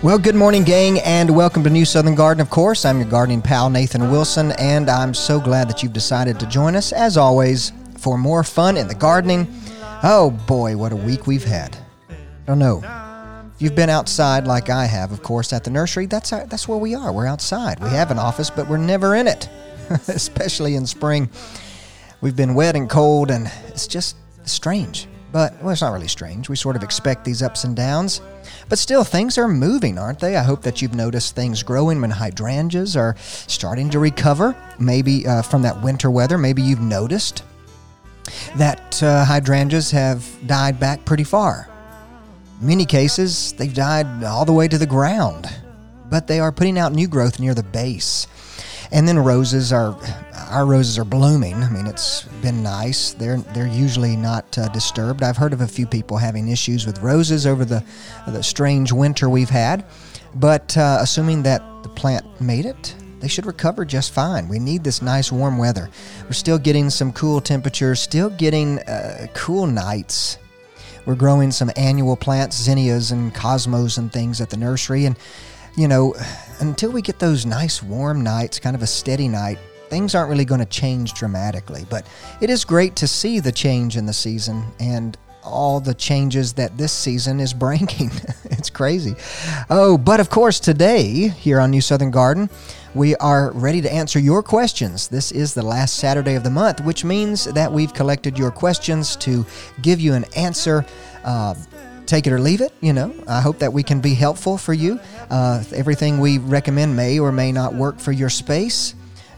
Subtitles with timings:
[0.00, 2.40] Well, good morning, gang, and welcome to New Southern Garden.
[2.40, 6.38] Of course, I'm your gardening pal, Nathan Wilson, and I'm so glad that you've decided
[6.38, 9.52] to join us, as always, for more fun in the gardening.
[10.04, 11.76] Oh boy, what a week we've had.
[12.08, 13.50] Oh, I don't know.
[13.58, 16.78] You've been outside like I have, of course, at the nursery, that's, our, that's where
[16.78, 17.12] we are.
[17.12, 17.80] We're outside.
[17.80, 19.48] We have an office, but we're never in it,
[20.06, 21.28] especially in spring.
[22.20, 25.08] We've been wet and cold, and it's just strange.
[25.30, 26.48] But, well, it's not really strange.
[26.48, 28.22] We sort of expect these ups and downs.
[28.68, 30.36] But still, things are moving, aren't they?
[30.36, 35.42] I hope that you've noticed things growing when hydrangeas are starting to recover, maybe uh,
[35.42, 36.38] from that winter weather.
[36.38, 37.42] Maybe you've noticed
[38.56, 41.68] that uh, hydrangeas have died back pretty far.
[42.60, 45.46] In many cases, they've died all the way to the ground,
[46.10, 48.26] but they are putting out new growth near the base.
[48.90, 49.96] And then roses are,
[50.50, 51.54] our roses are blooming.
[51.54, 53.12] I mean, it's been nice.
[53.12, 55.22] They're they're usually not uh, disturbed.
[55.22, 57.84] I've heard of a few people having issues with roses over the
[58.26, 59.84] the strange winter we've had,
[60.34, 64.48] but uh, assuming that the plant made it, they should recover just fine.
[64.48, 65.90] We need this nice warm weather.
[66.24, 70.38] We're still getting some cool temperatures, still getting uh, cool nights.
[71.04, 75.16] We're growing some annual plants, zinnias and cosmos and things at the nursery, and
[75.76, 76.14] you know,
[76.60, 80.44] until we get those nice warm nights, kind of a steady night, things aren't really
[80.44, 81.86] going to change dramatically.
[81.88, 82.06] But
[82.40, 86.76] it is great to see the change in the season and all the changes that
[86.76, 88.10] this season is bringing.
[88.44, 89.14] it's crazy.
[89.70, 92.50] Oh, but of course, today here on New Southern Garden,
[92.94, 95.08] we are ready to answer your questions.
[95.08, 99.14] This is the last Saturday of the month, which means that we've collected your questions
[99.16, 99.44] to
[99.82, 100.84] give you an answer.
[101.24, 101.54] Uh,
[102.08, 102.72] take it or leave it.
[102.80, 104.98] You know, I hope that we can be helpful for you.
[105.30, 108.94] Uh, everything we recommend may or may not work for your space,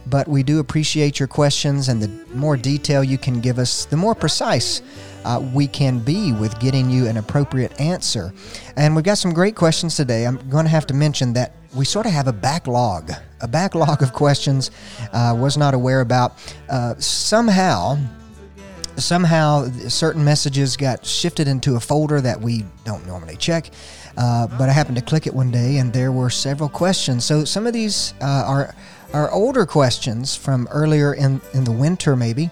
[0.07, 3.97] but we do appreciate your questions, and the more detail you can give us, the
[3.97, 4.83] more precise
[5.25, 8.33] uh, we can be with getting you an appropriate answer.
[8.77, 10.27] And we've got some great questions today.
[10.27, 14.03] I'm going to have to mention that we sort of have a backlog, a backlog
[14.03, 14.71] of questions.
[15.13, 16.33] Uh, was not aware about.
[16.69, 17.99] Uh, somehow,
[19.01, 23.71] somehow certain messages got shifted into a folder that we don't normally check.
[24.17, 27.25] Uh, but I happened to click it one day, and there were several questions.
[27.25, 28.75] So some of these uh, are
[29.13, 32.51] are older questions from earlier in in the winter, maybe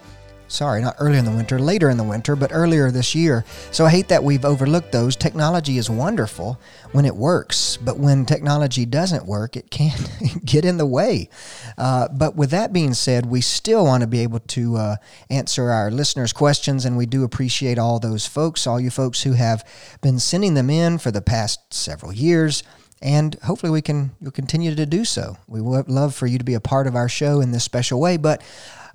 [0.49, 3.45] sorry, not earlier in the winter, later in the winter, but earlier this year.
[3.71, 5.15] So I hate that we've overlooked those.
[5.15, 6.59] Technology is wonderful
[6.93, 9.99] when it works, but when technology doesn't work, it can
[10.45, 11.29] get in the way.
[11.77, 14.97] Uh, but with that being said, we still want to be able to uh,
[15.31, 19.33] answer our listeners' questions, and we do appreciate all those folks, all you folks who
[19.33, 19.65] have
[20.03, 22.63] been sending them in for the past several years
[23.01, 25.37] and hopefully we can you'll continue to do so.
[25.47, 28.01] We would love for you to be a part of our show in this special
[28.01, 28.43] way, but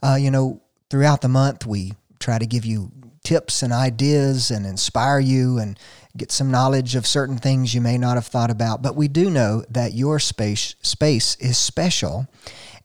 [0.01, 2.91] uh, you know throughout the month, we try to give you
[3.23, 5.79] tips and ideas and inspire you and
[6.16, 8.81] get some knowledge of certain things you may not have thought about.
[8.81, 12.27] But we do know that your space space is special.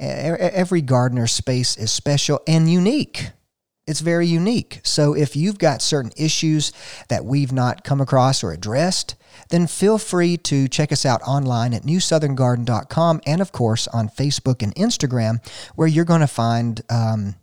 [0.00, 3.30] Every gardener's space is special and unique.
[3.86, 4.80] It's very unique.
[4.84, 6.72] So if you've got certain issues
[7.08, 9.16] that we've not come across or addressed,
[9.48, 14.62] then feel free to check us out online at newsoutherngarden.com and, of course, on Facebook
[14.62, 15.42] and Instagram,
[15.74, 17.36] where you're going to find um,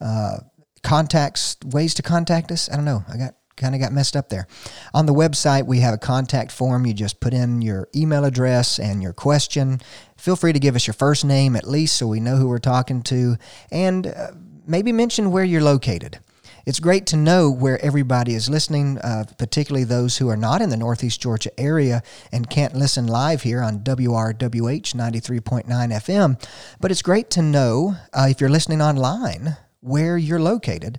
[0.00, 0.38] uh,
[0.82, 2.70] contacts, ways to contact us.
[2.70, 3.04] I don't know.
[3.08, 4.46] I got kind of got messed up there.
[4.92, 6.86] On the website, we have a contact form.
[6.86, 9.80] You just put in your email address and your question.
[10.16, 12.58] Feel free to give us your first name at least so we know who we're
[12.58, 13.36] talking to,
[13.72, 14.32] and uh,
[14.66, 16.18] maybe mention where you're located.
[16.66, 20.68] It's great to know where everybody is listening, uh, particularly those who are not in
[20.68, 26.48] the Northeast Georgia area and can't listen live here on WRWH 93.9 FM.
[26.80, 29.56] But it's great to know uh, if you're listening online
[29.86, 30.98] where you're located,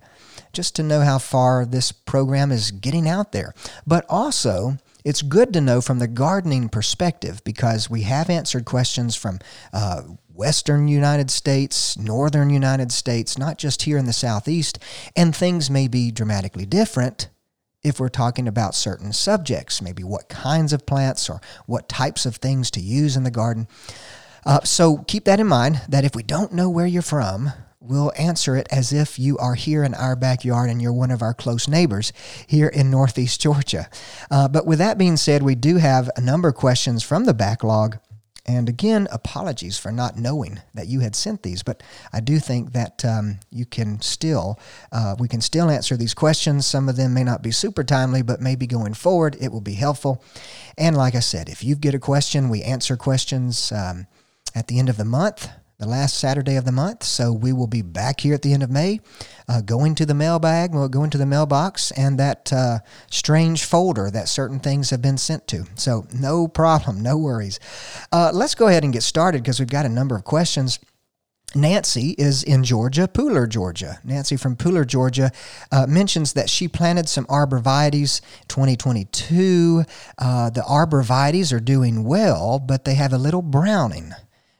[0.54, 3.54] just to know how far this program is getting out there.
[3.86, 9.16] But also, it's good to know from the gardening perspective because we have answered questions
[9.16, 9.39] from
[9.72, 10.01] uh,
[10.34, 14.80] Western United States, Northern United States, not just here in the Southeast,
[15.16, 17.30] and things may be dramatically different
[17.83, 22.36] if we're talking about certain subjects, maybe what kinds of plants or what types of
[22.36, 23.68] things to use in the garden.
[24.45, 28.12] Uh, so keep that in mind that if we don't know where you're from, we'll
[28.18, 31.33] answer it as if you are here in our backyard and you're one of our
[31.33, 32.12] close neighbors
[32.47, 33.89] here in Northeast Georgia.
[34.31, 37.33] Uh, but with that being said, we do have a number of questions from the
[37.33, 38.00] backlog.
[38.50, 41.83] And again, apologies for not knowing that you had sent these, but
[42.13, 44.57] I do think that um, you can still,
[44.94, 46.65] uh, we can still answer these questions.
[46.65, 49.73] Some of them may not be super timely, but maybe going forward it will be
[49.73, 50.23] helpful.
[50.77, 54.07] And like I said, if you get a question, we answer questions um,
[54.56, 57.03] at the end of the month the last Saturday of the month.
[57.03, 59.00] So we will be back here at the end of May,
[59.47, 62.79] uh, going to the mailbag, we'll go into the mailbox and that uh,
[63.12, 65.65] strange folder that certain things have been sent to.
[65.75, 67.59] So no problem, no worries.
[68.12, 70.79] Uh, let's go ahead and get started because we've got a number of questions.
[71.56, 74.00] Nancy is in Georgia, Pooler, Georgia.
[74.03, 75.31] Nancy from Pooler, Georgia
[75.71, 78.19] uh, mentions that she planted some arborvitaes
[78.50, 79.85] 2022.
[80.18, 84.13] Uh, the arborvitaes are doing well, but they have a little browning.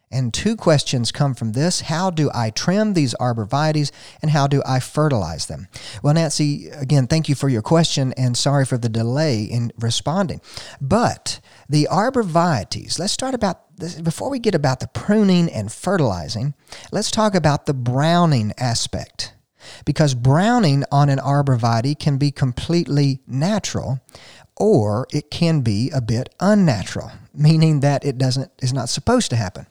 [0.10, 4.64] And two questions come from this How do I trim these arborvitaes and how do
[4.66, 5.68] I fertilize them?
[6.02, 10.42] Well, Nancy, again, thank you for your question and sorry for the delay in responding.
[10.80, 16.54] But the arborvitaes, let's start about this, before we get about the pruning and fertilizing,
[16.92, 19.34] let's talk about the browning aspect.
[19.86, 24.00] Because browning on an arborvitae can be completely natural
[24.60, 29.36] or it can be a bit unnatural, meaning that it doesn't is not supposed to
[29.36, 29.68] happen.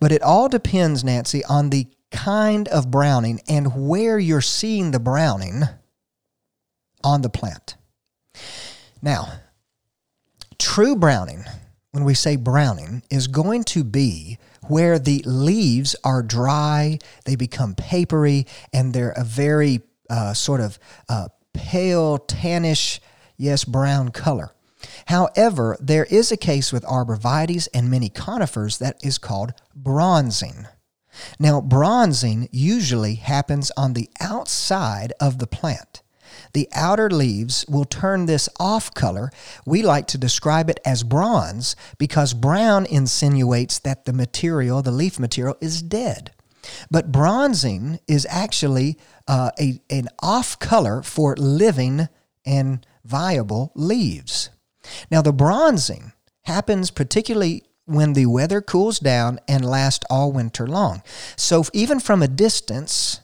[0.00, 5.00] But it all depends, Nancy, on the kind of browning and where you're seeing the
[5.00, 5.62] browning
[7.02, 7.76] on the plant.
[9.00, 9.32] Now,
[10.58, 11.44] true browning,
[11.90, 14.38] when we say browning, is going to be
[14.68, 20.78] where the leaves are dry, they become papery, and they're a very uh, sort of
[21.08, 23.00] uh, pale, tannish
[23.36, 24.52] yes, brown color.
[25.06, 30.66] However, there is a case with arborvitaes and many conifers that is called bronzing.
[31.38, 36.02] Now, bronzing usually happens on the outside of the plant.
[36.54, 39.30] The outer leaves will turn this off color.
[39.66, 45.18] We like to describe it as bronze because brown insinuates that the material, the leaf
[45.18, 46.32] material, is dead.
[46.90, 52.08] But bronzing is actually uh, a, an off color for living
[52.46, 54.50] and viable leaves.
[55.10, 56.12] Now, the bronzing
[56.44, 61.02] happens particularly when the weather cools down and lasts all winter long.
[61.36, 63.20] So, even from a distance,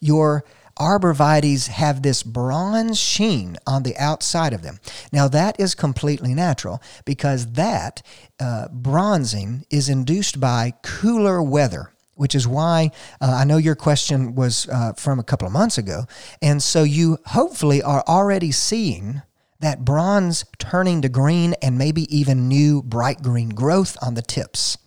[0.00, 0.44] your
[0.78, 4.78] arborvitaes have this bronze sheen on the outside of them.
[5.12, 8.02] Now, that is completely natural because that
[8.38, 12.90] uh, bronzing is induced by cooler weather which is why
[13.20, 16.04] uh, I know your question was uh, from a couple of months ago.
[16.42, 19.22] And so you hopefully are already seeing
[19.60, 24.78] that bronze turning to green and maybe even new bright green growth on the tips.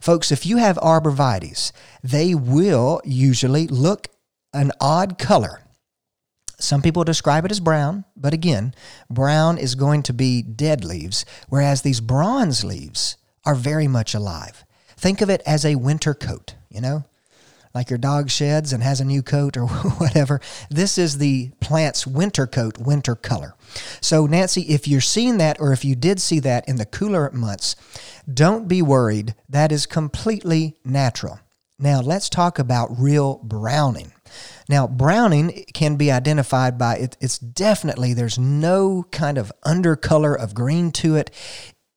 [0.00, 1.72] Folks, if you have arborvitaes,
[2.02, 4.08] they will usually look
[4.52, 5.60] an odd color.
[6.60, 8.74] Some people describe it as brown, but again,
[9.10, 14.64] brown is going to be dead leaves, whereas these bronze leaves are very much alive.
[14.96, 17.04] Think of it as a winter coat you know?
[17.72, 19.66] Like your dog sheds and has a new coat or
[19.98, 20.40] whatever.
[20.70, 23.54] This is the plant's winter coat, winter color.
[24.00, 27.30] So, Nancy, if you're seeing that or if you did see that in the cooler
[27.32, 27.76] months,
[28.32, 29.34] don't be worried.
[29.48, 31.40] That is completely natural.
[31.78, 34.12] Now, let's talk about real browning.
[34.68, 40.54] Now, browning can be identified by it, it's definitely, there's no kind of undercolor of
[40.54, 41.30] green to it.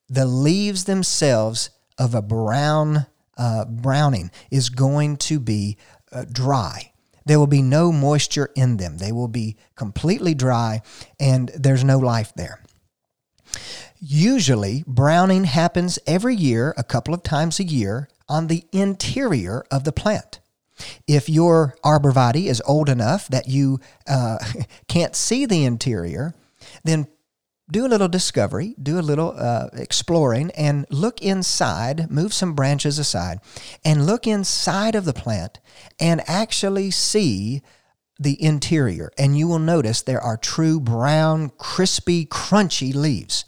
[0.08, 5.76] The leaves themselves of a brown uh, browning is going to be
[6.12, 6.92] uh, dry.
[7.28, 8.96] There will be no moisture in them.
[8.96, 10.80] They will be completely dry
[11.20, 12.62] and there's no life there.
[14.00, 19.84] Usually, browning happens every year, a couple of times a year, on the interior of
[19.84, 20.40] the plant.
[21.06, 24.38] If your arborvitae is old enough that you uh,
[24.88, 26.34] can't see the interior,
[26.82, 27.08] then
[27.70, 32.98] do a little discovery, do a little uh, exploring, and look inside, move some branches
[32.98, 33.40] aside,
[33.84, 35.60] and look inside of the plant
[36.00, 37.62] and actually see
[38.18, 39.10] the interior.
[39.18, 43.44] And you will notice there are true brown, crispy, crunchy leaves.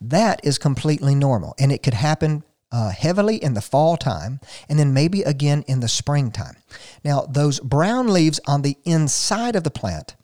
[0.00, 4.78] That is completely normal, and it could happen uh, heavily in the fall time and
[4.78, 6.56] then maybe again in the springtime.
[7.02, 10.16] Now, those brown leaves on the inside of the plant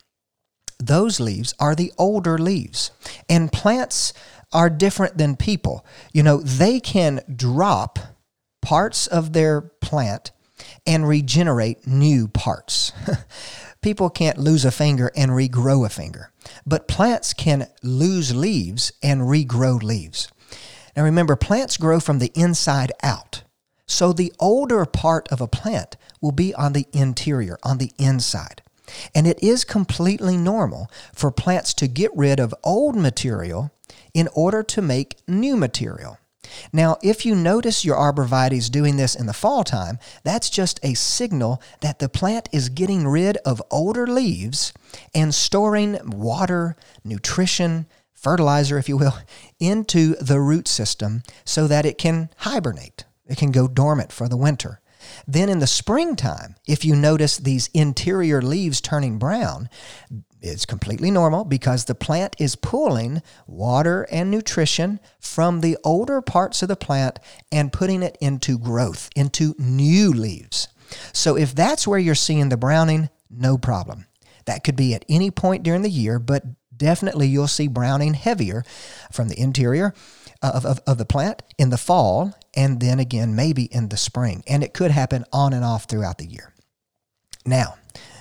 [0.79, 2.91] those leaves are the older leaves.
[3.29, 4.13] And plants
[4.53, 5.85] are different than people.
[6.13, 7.99] You know, they can drop
[8.63, 10.31] parts of their plant
[10.87, 12.93] and regenerate new parts.
[13.83, 16.31] people can't lose a finger and regrow a finger,
[16.65, 20.29] but plants can lose leaves and regrow leaves.
[20.97, 23.43] Now remember, plants grow from the inside out.
[23.87, 28.63] So the older part of a plant will be on the interior, on the inside.
[29.15, 33.71] And it is completely normal for plants to get rid of old material
[34.13, 36.19] in order to make new material.
[36.73, 40.95] Now, if you notice your arborvitaes doing this in the fall time, that's just a
[40.95, 44.73] signal that the plant is getting rid of older leaves
[45.15, 49.19] and storing water, nutrition, fertilizer, if you will,
[49.59, 53.05] into the root system so that it can hibernate.
[53.27, 54.81] It can go dormant for the winter.
[55.27, 59.69] Then in the springtime, if you notice these interior leaves turning brown,
[60.41, 66.63] it's completely normal because the plant is pulling water and nutrition from the older parts
[66.63, 67.19] of the plant
[67.51, 70.69] and putting it into growth, into new leaves.
[71.13, 74.07] So if that's where you're seeing the browning, no problem.
[74.45, 76.45] That could be at any point during the year, but
[76.77, 78.65] definitely you'll see browning heavier
[79.11, 79.95] from the interior
[80.43, 84.43] of, of, of the plant in the fall and then again maybe in the spring.
[84.47, 86.53] And it could happen on and off throughout the year.
[87.47, 87.77] Now,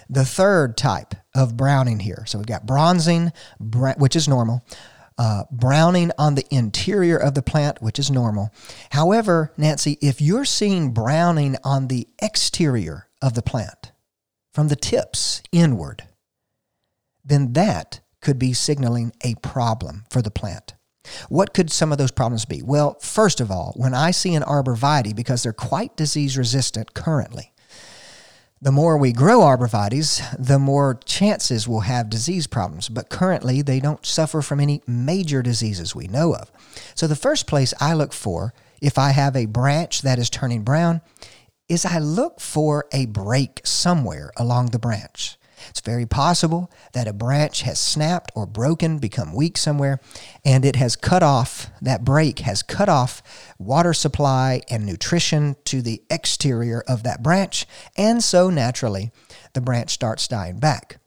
[0.10, 2.24] the third type of browning here.
[2.28, 3.32] So we've got bronzing,
[3.98, 4.66] which is normal.
[5.18, 8.52] Uh, browning on the interior of the plant, which is normal.
[8.92, 13.92] However, Nancy, if you're seeing browning on the exterior of the plant,
[14.54, 16.04] from the tips inward,
[17.24, 20.74] then that could be signaling a problem for the plant.
[21.30, 22.62] What could some of those problems be?
[22.62, 27.52] Well, first of all, when I see an arborvitae, because they're quite disease resistant currently,
[28.62, 32.88] the more we grow arborvitaes, the more chances we'll have disease problems.
[32.88, 36.50] But currently, they don't suffer from any major diseases we know of.
[36.96, 40.64] So, the first place I look for if I have a branch that is turning
[40.64, 41.02] brown
[41.68, 45.38] is I look for a break somewhere along the branch.
[45.70, 50.00] It's very possible that a branch has snapped or broken, become weak somewhere,
[50.44, 53.22] and it has cut off, that break has cut off
[53.58, 57.66] water supply and nutrition to the exterior of that branch,
[57.96, 59.12] and so naturally
[59.54, 61.00] the branch starts dying back.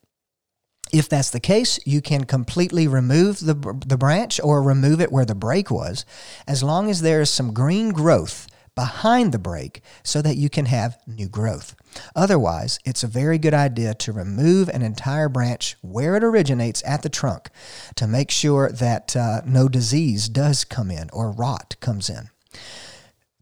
[0.92, 5.24] If that's the case, you can completely remove the, the branch or remove it where
[5.24, 6.04] the break was,
[6.46, 10.66] as long as there is some green growth behind the break so that you can
[10.66, 11.74] have new growth.
[12.14, 17.02] Otherwise, it's a very good idea to remove an entire branch where it originates at
[17.02, 17.48] the trunk
[17.96, 22.28] to make sure that uh, no disease does come in or rot comes in.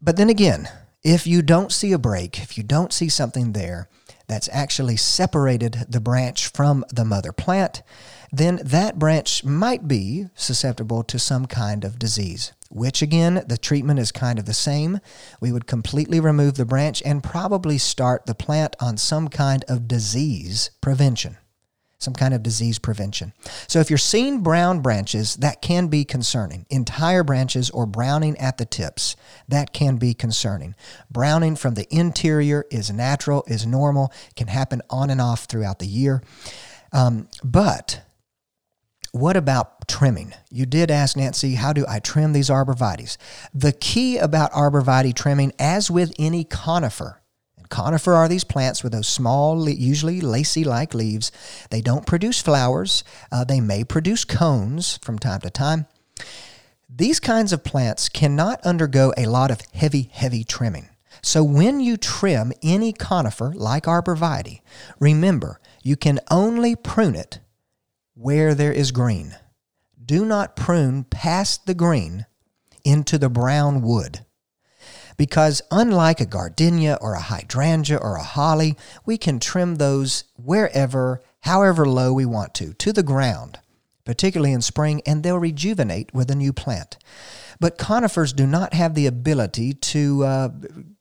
[0.01, 0.69] But then again,
[1.03, 3.89] if you don't see a break, if you don't see something there
[4.27, 7.83] that's actually separated the branch from the mother plant,
[8.37, 13.99] then that branch might be susceptible to some kind of disease which again, the treatment
[13.99, 14.99] is kind of the same.
[15.39, 19.87] We would completely remove the branch and probably start the plant on some kind of
[19.87, 21.37] disease prevention.
[21.97, 23.31] Some kind of disease prevention.
[23.67, 26.65] So, if you're seeing brown branches, that can be concerning.
[26.69, 29.15] Entire branches or browning at the tips,
[29.47, 30.75] that can be concerning.
[31.09, 35.87] Browning from the interior is natural, is normal, can happen on and off throughout the
[35.87, 36.21] year.
[36.91, 38.04] Um, but
[39.15, 40.33] what about trimming?
[40.51, 43.15] You did ask Nancy, how do I trim these arborvitaes?
[43.53, 47.21] The key about arborvitae trimming, as with any conifer,
[47.55, 51.31] and conifer are these plants with those small, usually lacy like leaves.
[51.69, 55.85] They don't produce flowers, uh, they may produce cones from time to time.
[56.89, 60.89] These kinds of plants cannot undergo a lot of heavy, heavy trimming.
[61.21, 64.59] So when you trim any conifer like arborvitae,
[64.99, 67.39] remember you can only prune it
[68.15, 69.35] where there is green.
[70.03, 72.25] Do not prune past the green
[72.83, 74.25] into the brown wood.
[75.17, 81.21] Because unlike a gardenia or a hydrangea or a holly, we can trim those wherever,
[81.41, 83.59] however low we want to, to the ground,
[84.03, 86.97] particularly in spring, and they'll rejuvenate with a new plant.
[87.59, 90.49] But conifers do not have the ability to uh,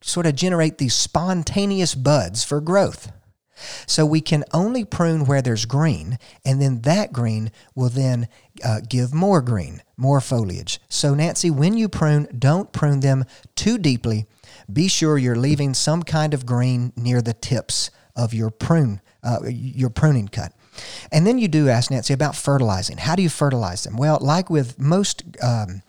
[0.00, 3.10] sort of generate these spontaneous buds for growth.
[3.86, 8.28] So we can only prune where there's green, and then that green will then
[8.64, 10.80] uh, give more green, more foliage.
[10.88, 14.26] So, Nancy, when you prune, don't prune them too deeply.
[14.72, 19.40] Be sure you're leaving some kind of green near the tips of your prune, uh,
[19.46, 20.52] your pruning cut.
[21.12, 22.98] And then you do ask Nancy about fertilizing.
[22.98, 23.96] How do you fertilize them?
[23.96, 25.82] Well, like with most um,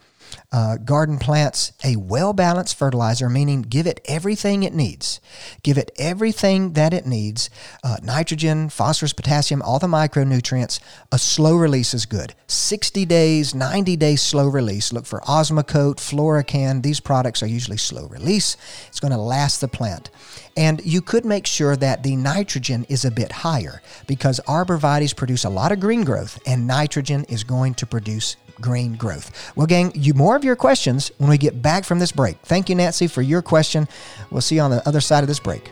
[0.51, 5.19] uh, garden plants a well balanced fertilizer, meaning give it everything it needs.
[5.63, 7.49] Give it everything that it needs
[7.83, 10.79] uh, nitrogen, phosphorus, potassium, all the micronutrients.
[11.11, 12.33] A slow release is good.
[12.47, 14.93] 60 days, 90 days slow release.
[14.93, 16.83] Look for Osmocote, Florikan.
[16.83, 18.57] These products are usually slow release.
[18.87, 20.09] It's going to last the plant.
[20.57, 25.43] And you could make sure that the nitrogen is a bit higher because arborvitaes produce
[25.43, 29.53] a lot of green growth and nitrogen is going to produce green growth.
[29.55, 32.37] Well, gang, you more of your questions when we get back from this break.
[32.43, 33.87] Thank you, Nancy, for your question.
[34.31, 35.71] We'll see you on the other side of this break.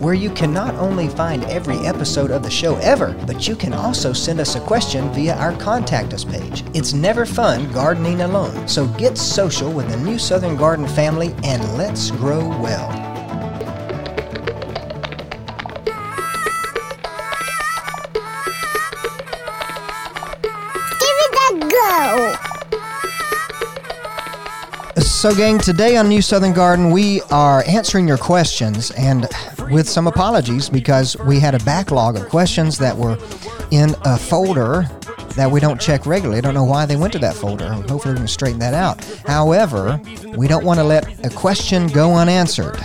[0.00, 3.72] where you can not only find every episode of the show ever, but you can
[3.72, 6.64] also send us a question via our Contact Us page.
[6.74, 11.62] It's never fun gardening alone, so get social with the New Southern Garden family and
[11.76, 12.90] let's grow well.
[21.00, 22.34] Give it a go!
[25.00, 29.26] So, gang, today on New Southern Garden, we are answering your questions and
[29.70, 33.18] with some apologies because we had a backlog of questions that were
[33.70, 34.88] in a folder
[35.36, 36.38] that we don't check regularly.
[36.38, 37.68] I don't know why they went to that folder.
[37.68, 39.04] Hopefully, we can straighten that out.
[39.26, 40.00] However,
[40.36, 42.78] we don't want to let a question go unanswered.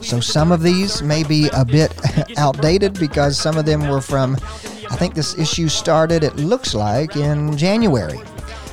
[0.00, 1.92] So, some of these may be a bit
[2.38, 4.36] outdated because some of them were from,
[4.90, 8.20] I think this issue started, it looks like, in January.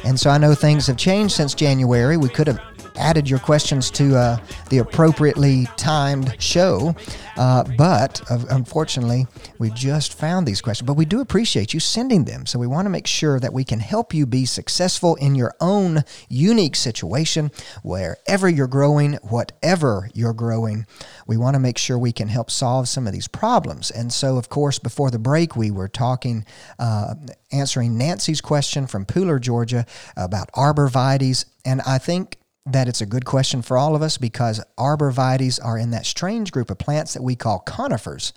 [0.04, 2.18] And so I know things have changed since January.
[2.18, 2.60] We could have
[2.96, 4.38] added your questions to uh,
[4.70, 6.96] the appropriately timed show.
[7.38, 9.26] Uh, but uh, unfortunately,
[9.58, 10.86] we just found these questions.
[10.86, 12.46] But we do appreciate you sending them.
[12.46, 15.54] So we want to make sure that we can help you be successful in your
[15.60, 17.52] own unique situation,
[17.84, 20.86] wherever you're growing, whatever you're growing.
[21.26, 23.92] We want to make sure we can help solve some of these problems.
[23.92, 26.46] And so, of course, before the break, we were talking,
[26.80, 27.16] uh,
[27.52, 31.46] answering Nancy's question from Pooler, Georgia about arborvitaes.
[31.66, 35.78] And I think that it's a good question for all of us because arborvitaes are
[35.78, 38.34] in that strange group of plants that we call conifers.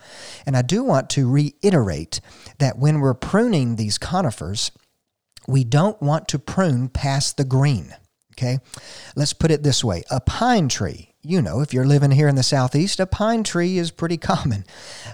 [0.46, 2.20] And I do want to reiterate
[2.58, 4.70] that when we're pruning these conifers,
[5.46, 7.94] we don't want to prune past the green.
[8.32, 8.58] Okay?
[9.14, 11.10] Let's put it this way a pine tree.
[11.22, 14.64] You know, if you're living here in the southeast, a pine tree is pretty common.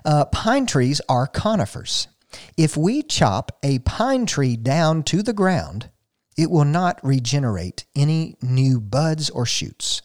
[0.05, 2.09] Uh, pine trees are conifers.
[2.57, 5.91] If we chop a pine tree down to the ground,
[6.37, 10.03] it will not regenerate any new buds or shoots.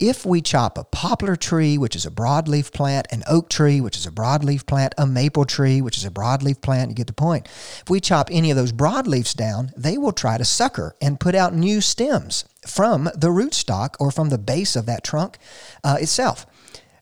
[0.00, 3.98] If we chop a poplar tree, which is a broadleaf plant, an oak tree, which
[3.98, 7.12] is a broadleaf plant, a maple tree, which is a broadleaf plant, you get the
[7.12, 7.46] point.
[7.82, 11.34] If we chop any of those broadleaves down, they will try to sucker and put
[11.34, 15.36] out new stems from the rootstock or from the base of that trunk
[15.84, 16.46] uh, itself.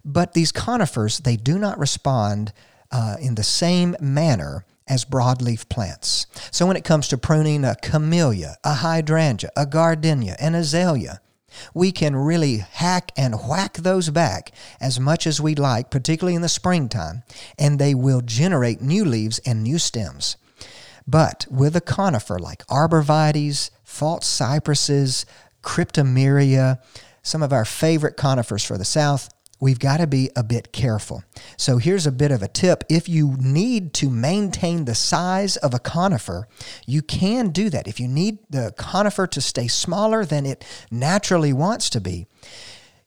[0.04, 2.52] But these conifers, they do not respond
[2.90, 6.26] uh, in the same manner as broadleaf plants.
[6.50, 11.20] So when it comes to pruning a camellia, a hydrangea, a gardenia, an azalea,
[11.74, 16.42] we can really hack and whack those back as much as we like, particularly in
[16.42, 17.22] the springtime,
[17.58, 20.36] and they will generate new leaves and new stems.
[21.06, 25.24] But with a conifer like arborvitaes, false cypresses,
[25.62, 26.80] cryptomeria,
[27.22, 29.28] some of our favorite conifers for the South,
[29.60, 31.22] we've got to be a bit careful.
[31.56, 32.84] So here's a bit of a tip.
[32.88, 36.48] If you need to maintain the size of a conifer,
[36.86, 37.88] you can do that.
[37.88, 42.26] If you need the conifer to stay smaller than it naturally wants to be,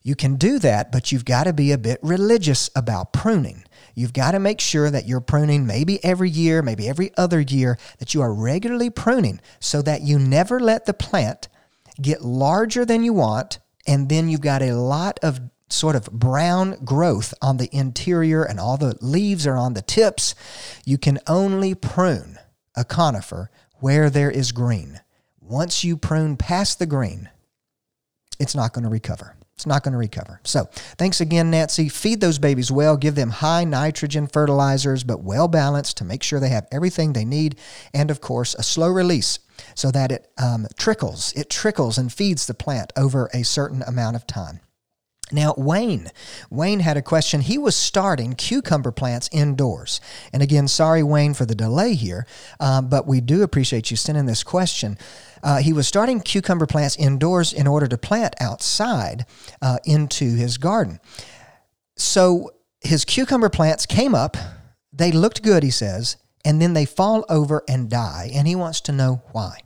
[0.02, 3.64] you can do that, but you've got to be a bit religious about pruning.
[3.94, 7.78] You've got to make sure that you're pruning maybe every year, maybe every other year,
[7.98, 11.48] that you are regularly pruning so that you never let the plant
[12.00, 15.40] get larger than you want and then you've got a lot of
[15.72, 20.34] sort of brown growth on the interior and all the leaves are on the tips.
[20.84, 22.38] You can only prune
[22.76, 25.00] a conifer where there is green.
[25.40, 27.28] Once you prune past the green,
[28.38, 29.36] it's not going to recover.
[29.54, 30.40] It's not going to recover.
[30.44, 30.64] So,
[30.98, 31.88] thanks again, Nancy.
[31.88, 32.96] Feed those babies well.
[32.96, 37.24] Give them high nitrogen fertilizers, but well balanced to make sure they have everything they
[37.24, 37.56] need.
[37.94, 39.38] And of course, a slow release
[39.74, 41.32] so that it um, trickles.
[41.34, 44.60] It trickles and feeds the plant over a certain amount of time.
[45.32, 46.10] Now, Wayne,
[46.50, 47.40] Wayne had a question.
[47.40, 50.00] He was starting cucumber plants indoors.
[50.32, 52.26] And again, sorry, Wayne, for the delay here,
[52.60, 54.98] um, but we do appreciate you sending this question.
[55.42, 59.24] Uh, he was starting cucumber plants indoors in order to plant outside
[59.60, 61.00] uh, into his garden.
[61.96, 64.36] So his cucumber plants came up.
[64.92, 68.80] They looked good, he says, and then they fall over and die, and he wants
[68.82, 69.60] to know why.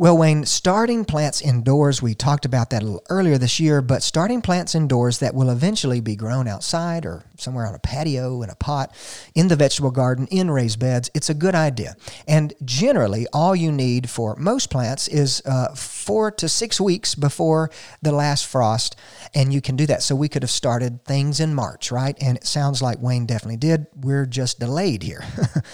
[0.00, 4.04] Well, Wayne, starting plants indoors, we talked about that a little earlier this year, but
[4.04, 8.48] starting plants indoors that will eventually be grown outside or somewhere on a patio, in
[8.48, 8.94] a pot,
[9.34, 11.96] in the vegetable garden, in raised beds, it's a good idea.
[12.28, 17.68] And generally, all you need for most plants is uh, four to six weeks before
[18.00, 18.94] the last frost,
[19.34, 20.04] and you can do that.
[20.04, 22.16] So we could have started things in March, right?
[22.20, 23.88] And it sounds like Wayne definitely did.
[23.96, 25.24] We're just delayed here.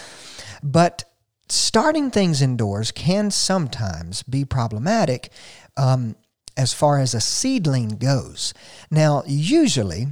[0.62, 1.04] but
[1.48, 5.30] starting things indoors can sometimes be problematic
[5.76, 6.16] um,
[6.57, 8.54] as far as a seedling goes.
[8.90, 10.09] Now, usually,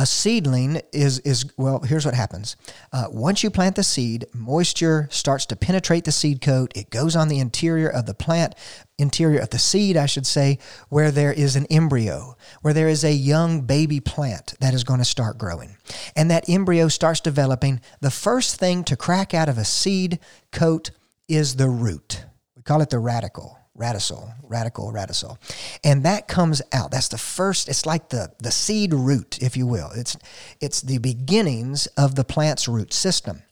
[0.00, 2.56] a seedling is is well here's what happens.
[2.90, 6.72] Uh, once you plant the seed moisture starts to penetrate the seed coat.
[6.74, 8.54] It goes on the interior of the plant
[8.96, 10.58] interior of the seed i should say
[10.90, 15.00] where there is an embryo where there is a young baby plant that is going
[15.00, 15.76] to start growing.
[16.16, 17.80] And that embryo starts developing.
[18.00, 20.18] The first thing to crack out of a seed
[20.50, 20.92] coat
[21.28, 22.24] is the root.
[22.56, 25.38] We call it the radicle radicle, radicle, radicle.
[25.82, 26.90] And that comes out.
[26.90, 29.90] That's the first, it's like the, the seed root, if you will.
[29.94, 30.16] It's,
[30.60, 33.42] it's the beginnings of the plant's root system.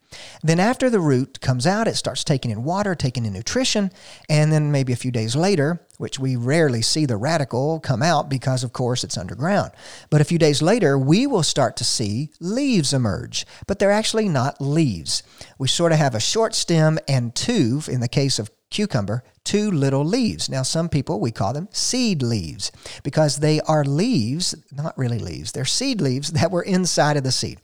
[0.43, 3.91] Then, after the root comes out, it starts taking in water, taking in nutrition,
[4.29, 8.31] and then maybe a few days later, which we rarely see the radicle come out
[8.31, 9.73] because, of course, it's underground.
[10.09, 14.31] But a few days later, we will start to see leaves emerge, but they're actually
[14.31, 15.23] not leaves.
[15.59, 19.71] We sort of have a short stem and two, in the case of cucumber, two
[19.71, 20.49] little leaves.
[20.49, 22.71] Now, some people, we call them seed leaves
[23.03, 27.33] because they are leaves, not really leaves, they're seed leaves that were inside of the
[27.33, 27.61] seed.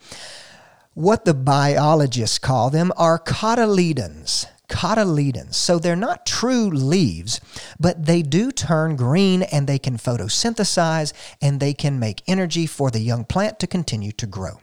[0.94, 4.46] What the biologists call them are cotyledons.
[4.68, 5.54] Cotyledons.
[5.54, 7.40] So they're not true leaves,
[7.78, 11.12] but they do turn green and they can photosynthesize
[11.42, 14.60] and they can make energy for the young plant to continue to grow.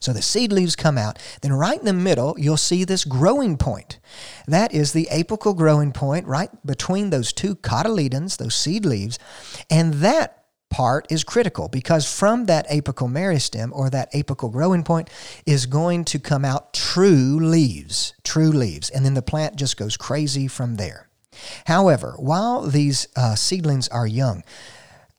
[0.00, 1.18] So the seed leaves come out.
[1.42, 3.98] Then right in the middle, you'll see this growing point.
[4.46, 9.18] That is the apical growing point right between those two cotyledons, those seed leaves.
[9.68, 15.10] And that part is critical because from that apical meristem or that apical growing point
[15.44, 18.88] is going to come out true leaves, true leaves.
[18.88, 21.08] And then the plant just goes crazy from there.
[21.66, 24.44] However, while these uh, seedlings are young,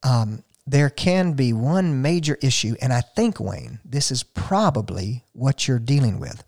[0.03, 5.67] um, there can be one major issue, and I think, Wayne, this is probably what
[5.67, 6.43] you're dealing with.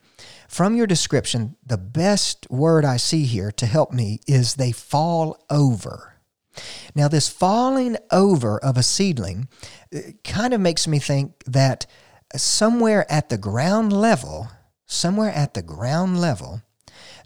[0.48, 5.44] From your description, the best word I see here to help me is they fall
[5.50, 6.14] over.
[6.94, 9.48] Now, this falling over of a seedling
[9.96, 11.88] uh, kind of makes me think that
[12.36, 14.50] somewhere at the ground level,
[14.86, 16.62] somewhere at the ground level,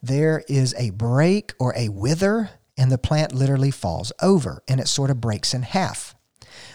[0.02, 4.88] there is a break or a wither, and the plant literally falls over and it
[4.88, 6.15] sort of breaks in half.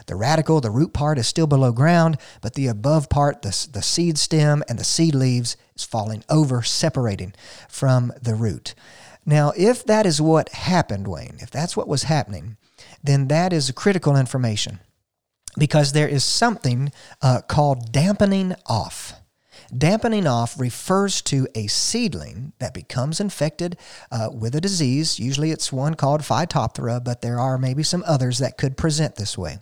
[0.07, 3.83] The radicle, the root part, is still below ground, but the above part, the, the
[3.83, 7.35] seed stem and the seed leaves, is falling over, separating
[7.69, 8.75] from the root.
[9.25, 12.57] Now, if that is what happened, Wayne, if that's what was happening,
[13.03, 14.81] then that is critical information
[15.59, 19.15] because there is something uh, called dampening off.
[19.77, 23.77] Dampening off refers to a seedling that becomes infected
[24.11, 25.19] uh, with a disease.
[25.19, 29.39] Usually it's one called Phytophthora, but there are maybe some others that could present this
[29.39, 29.59] way.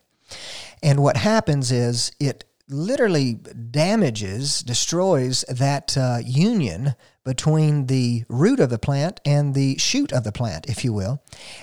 [0.83, 8.71] And what happens is it literally damages, destroys that uh, union between the root of
[8.71, 11.23] the plant and the shoot of the plant, if you will.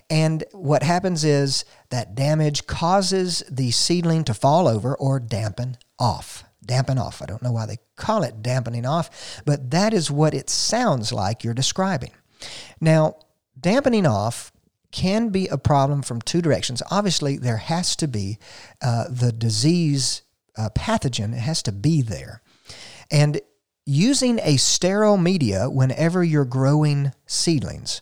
[0.10, 6.44] And what happens is that damage causes the seedling to fall over or dampen off.
[6.64, 7.22] Dampen off.
[7.22, 11.12] I don't know why they call it dampening off, but that is what it sounds
[11.12, 12.12] like you're describing.
[12.80, 13.16] Now,
[13.60, 14.52] dampening off
[14.98, 16.82] can be a problem from two directions.
[16.90, 18.40] Obviously, there has to be
[18.82, 20.24] uh, the disease
[20.58, 22.42] uh, pathogen, it has to be there.
[23.12, 23.40] And
[23.86, 28.02] using a sterile media whenever you're growing seedlings.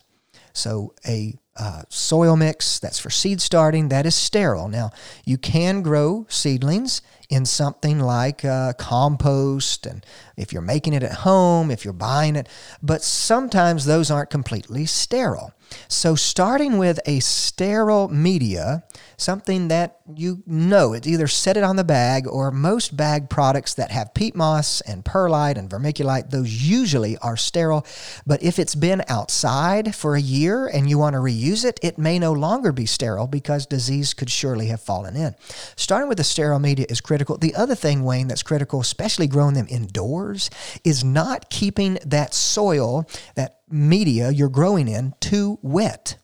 [0.54, 4.68] So, a uh, soil mix that's for seed starting that is sterile.
[4.68, 4.90] Now,
[5.26, 10.04] you can grow seedlings in something like uh, compost, and
[10.38, 12.48] if you're making it at home, if you're buying it,
[12.82, 15.52] but sometimes those aren't completely sterile.
[15.88, 18.84] So, starting with a sterile media,
[19.16, 23.74] something that you know, it's either set it on the bag or most bag products
[23.74, 27.84] that have peat moss and perlite and vermiculite, those usually are sterile.
[28.26, 31.98] But if it's been outside for a year and you want to reuse it, it
[31.98, 35.34] may no longer be sterile because disease could surely have fallen in.
[35.76, 37.36] Starting with the sterile media is critical.
[37.36, 40.50] The other thing, Wayne, that's critical, especially growing them indoors,
[40.84, 46.16] is not keeping that soil, that media you're growing in too wet.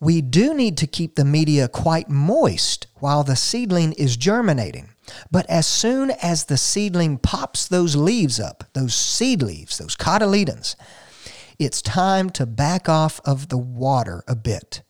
[0.00, 4.90] we do need to keep the media quite moist while the seedling is germinating.
[5.30, 10.76] But as soon as the seedling pops those leaves up, those seed leaves, those cotyledons,
[11.58, 14.82] it's time to back off of the water a bit.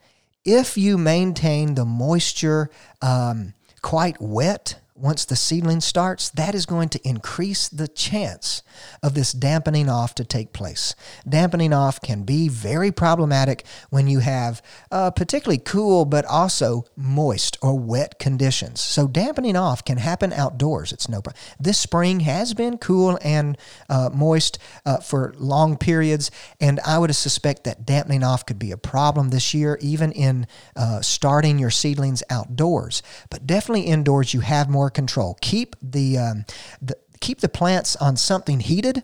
[0.44, 6.88] If you maintain the moisture um, quite wet, once the seedling starts, that is going
[6.90, 8.62] to increase the chance
[9.02, 10.94] of this dampening off to take place.
[11.28, 17.56] Dampening off can be very problematic when you have uh, particularly cool but also moist
[17.62, 18.80] or wet conditions.
[18.80, 20.92] So dampening off can happen outdoors.
[20.92, 21.40] It's no problem.
[21.60, 23.56] This spring has been cool and
[23.88, 26.30] uh, moist uh, for long periods,
[26.60, 30.46] and I would suspect that dampening off could be a problem this year, even in
[30.76, 33.02] uh, starting your seedlings outdoors.
[33.30, 35.36] But definitely indoors, you have more control.
[35.40, 36.44] Keep the, um,
[36.80, 39.02] the keep the plants on something heated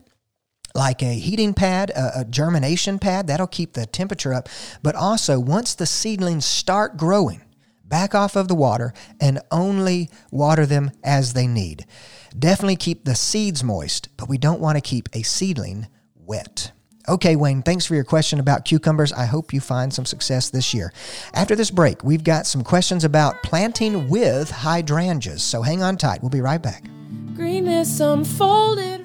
[0.74, 4.48] like a heating pad, a, a, germination pad, that'll keep the temperature up.
[4.82, 7.42] But also, once the seedlings start growing,
[7.84, 11.86] back off of the water and only water them as they need.
[12.36, 16.72] Definitely keep the seeds moist, but we don't want to keep a seedling wet.
[17.06, 19.12] Okay, Wayne, thanks for your question about cucumbers.
[19.12, 20.90] I hope you find some success this year.
[21.34, 26.22] After this break, we've got some questions about planting with hydrangeas, so hang on tight.
[26.22, 26.84] We'll be right back.
[27.34, 29.04] Greenness unfolded.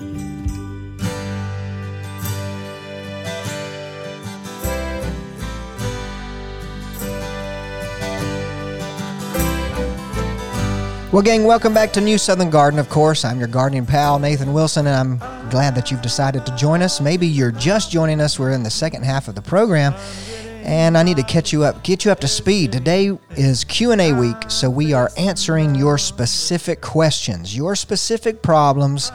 [11.11, 13.25] Well, gang, welcome back to New Southern Garden, of course.
[13.25, 17.01] I'm your gardening pal, Nathan Wilson, and I'm glad that you've decided to join us.
[17.01, 18.39] Maybe you're just joining us.
[18.39, 19.93] We're in the second half of the program,
[20.63, 22.71] and I need to catch you up, get you up to speed.
[22.71, 29.11] Today is Q&A week, so we are answering your specific questions, your specific problems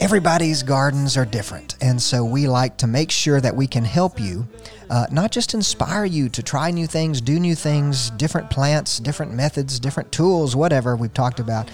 [0.00, 1.76] everybody's gardens are different.
[1.82, 4.48] And so we like to make sure that we can help you,
[4.88, 9.34] uh, not just inspire you to try new things, do new things, different plants, different
[9.34, 11.70] methods, different tools, whatever we've talked about.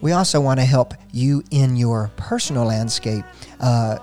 [0.00, 3.24] We also want to help you in your personal landscape
[3.60, 3.98] uh,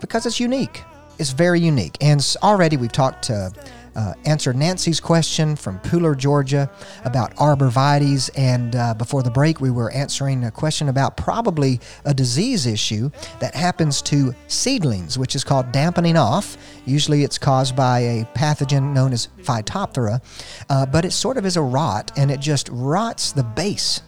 [0.00, 0.82] because it's unique.
[1.18, 1.96] It's very unique.
[2.02, 3.52] And already we've talked to
[3.98, 6.70] uh, answered Nancy's question from Pooler, Georgia
[7.04, 8.30] about arborvitaes.
[8.36, 13.10] And uh, before the break, we were answering a question about probably a disease issue
[13.40, 16.56] that happens to seedlings, which is called dampening off.
[16.86, 20.22] Usually it's caused by a pathogen known as Phytophthora,
[20.70, 24.02] uh, but it sort of is a rot and it just rots the base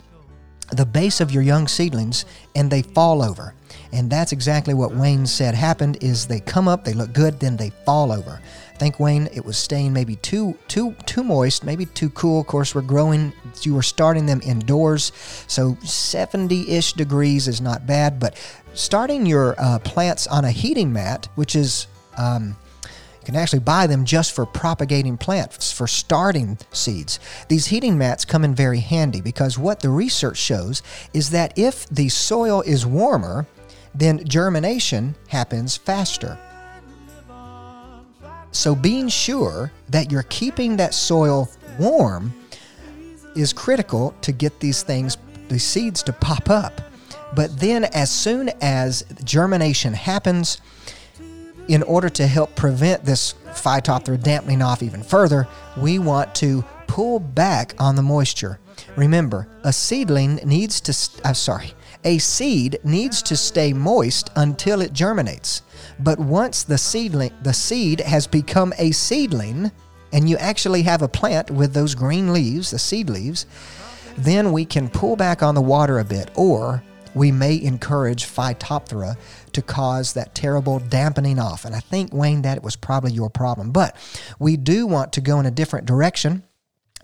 [0.73, 2.25] the base of your young seedlings
[2.55, 3.55] and they fall over
[3.93, 7.57] and that's exactly what wayne said happened is they come up they look good then
[7.57, 8.41] they fall over
[8.81, 12.41] think Wayne, it was staying maybe too too too moist, maybe too cool.
[12.41, 13.35] Of course, we're growing.
[13.61, 15.13] You were starting them indoors,
[15.47, 18.19] so 70-ish degrees is not bad.
[18.19, 18.41] But
[18.73, 23.87] starting your uh, plants on a heating mat, which is um, you can actually buy
[23.87, 27.21] them just for propagating plants, for starting seeds.
[27.49, 31.87] These heating mats come in very handy because what the research shows is that if
[31.91, 33.47] the soil is warmer,
[33.95, 36.39] then germination happens faster.
[38.53, 42.33] So, being sure that you're keeping that soil warm
[43.37, 45.17] is critical to get these things,
[45.49, 46.81] these seeds to pop up.
[47.35, 50.61] But then, as soon as germination happens,
[51.69, 57.21] in order to help prevent this phytophthora dampening off even further, we want to pull
[57.21, 58.59] back on the moisture.
[58.97, 61.73] Remember, a seedling needs to, I'm uh, sorry,
[62.05, 65.63] a seed needs to stay moist until it germinates.
[65.99, 69.71] But once the seedling the seed has become a seedling
[70.13, 73.47] and you actually have a plant with those green leaves, the seed leaves,
[74.17, 76.83] then we can pull back on the water a bit or
[77.15, 79.17] we may encourage Phytophthora
[79.53, 81.65] to cause that terrible dampening off.
[81.65, 83.73] And I think, Wayne, that was probably your problem.
[83.73, 83.97] But
[84.39, 86.45] we do want to go in a different direction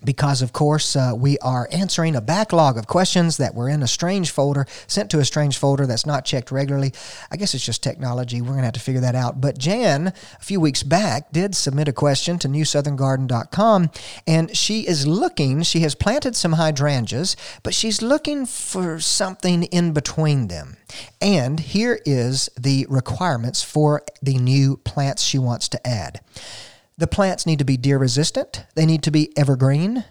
[0.03, 3.87] because of course uh, we are answering a backlog of questions that were in a
[3.87, 6.93] strange folder sent to a strange folder that's not checked regularly.
[7.31, 8.41] I guess it's just technology.
[8.41, 9.41] We're going to have to figure that out.
[9.41, 13.89] But jan a few weeks back did submit a question to newsoutherngarden.com
[14.25, 19.93] and she is looking she has planted some hydrangeas but she's looking for something in
[19.93, 20.77] between them.
[21.21, 26.21] And here is the requirements for the new plants she wants to add
[26.97, 30.03] the plants need to be deer resistant, they need to be evergreen,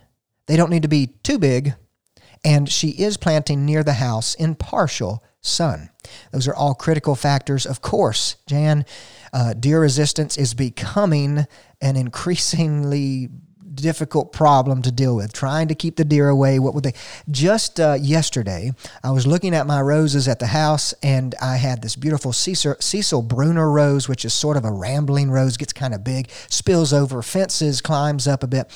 [0.47, 1.75] they don't need to be too big,
[2.45, 5.91] and she is planting near the house in partial sun.
[6.33, 7.67] Those are all critical factors.
[7.67, 8.85] Of course, Jan,
[9.33, 11.47] uh, deer resistance is becoming
[11.81, 13.29] an increasingly
[13.77, 15.33] difficult problem to deal with.
[15.33, 16.59] Trying to keep the deer away.
[16.59, 16.95] What would they?
[17.31, 18.73] Just uh, yesterday,
[19.05, 23.23] I was looking at my roses at the house, and I had this beautiful Cecil,
[23.23, 27.23] Brunner rose, which is sort of a rambling rose, gets kind of big, spills over
[27.23, 28.71] fences, climbs up a bit.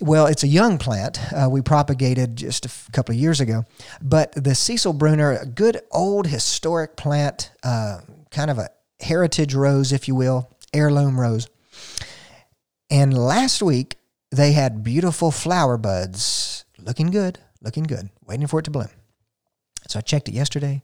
[0.00, 1.18] Well, it's a young plant.
[1.32, 3.64] Uh, we propagated just a f- couple of years ago.
[4.00, 8.70] But the Cecil Brunner, a good old historic plant, uh, kind of a
[9.00, 11.48] heritage rose, if you will, heirloom rose.
[12.90, 13.97] And last week,
[14.30, 18.90] they had beautiful flower buds, looking good, looking good, waiting for it to bloom.
[19.88, 20.82] So I checked it yesterday.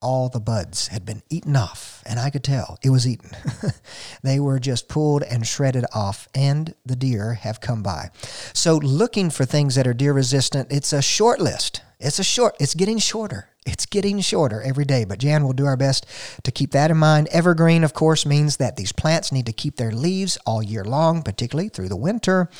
[0.00, 3.30] All the buds had been eaten off, and I could tell it was eaten.
[4.22, 8.10] they were just pulled and shredded off, and the deer have come by.
[8.52, 11.80] So, looking for things that are deer resistant, it's a short list.
[11.98, 13.48] It's a short, it's getting shorter.
[13.66, 16.04] It's getting shorter every day, but Jan will do our best
[16.42, 17.28] to keep that in mind.
[17.28, 21.22] Evergreen, of course, means that these plants need to keep their leaves all year long,
[21.22, 22.50] particularly through the winter.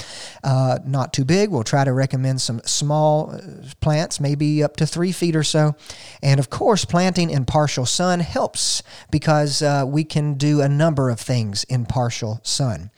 [0.42, 1.50] Uh, not too big.
[1.50, 3.40] We'll try to recommend some small uh,
[3.82, 5.76] plants, maybe up to three feet or so.
[6.22, 11.10] And of course, planting in partial sun helps because uh, we can do a number
[11.10, 12.90] of things in partial sun.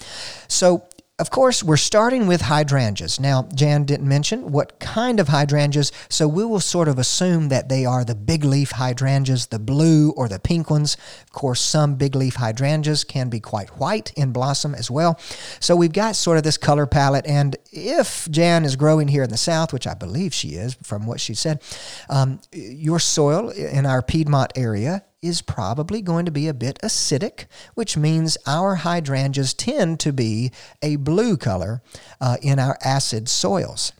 [0.46, 0.86] So,
[1.18, 3.18] of course, we're starting with hydrangeas.
[3.18, 7.70] Now, Jan didn't mention what kind of hydrangeas, so we will sort of assume that
[7.70, 10.98] they are the big leaf hydrangeas, the blue or the pink ones.
[11.22, 15.18] Of course, some big leaf hydrangeas can be quite white in blossom as well.
[15.58, 19.30] So we've got sort of this color palette, and if Jan is growing here in
[19.30, 21.62] the south, which I believe she is from what she said,
[22.10, 27.46] um, your soil in our Piedmont area is probably going to be a bit acidic,
[27.74, 30.52] which means our hydrangeas tend to be
[30.82, 31.82] a blue color
[32.20, 33.92] uh, in our acid soils.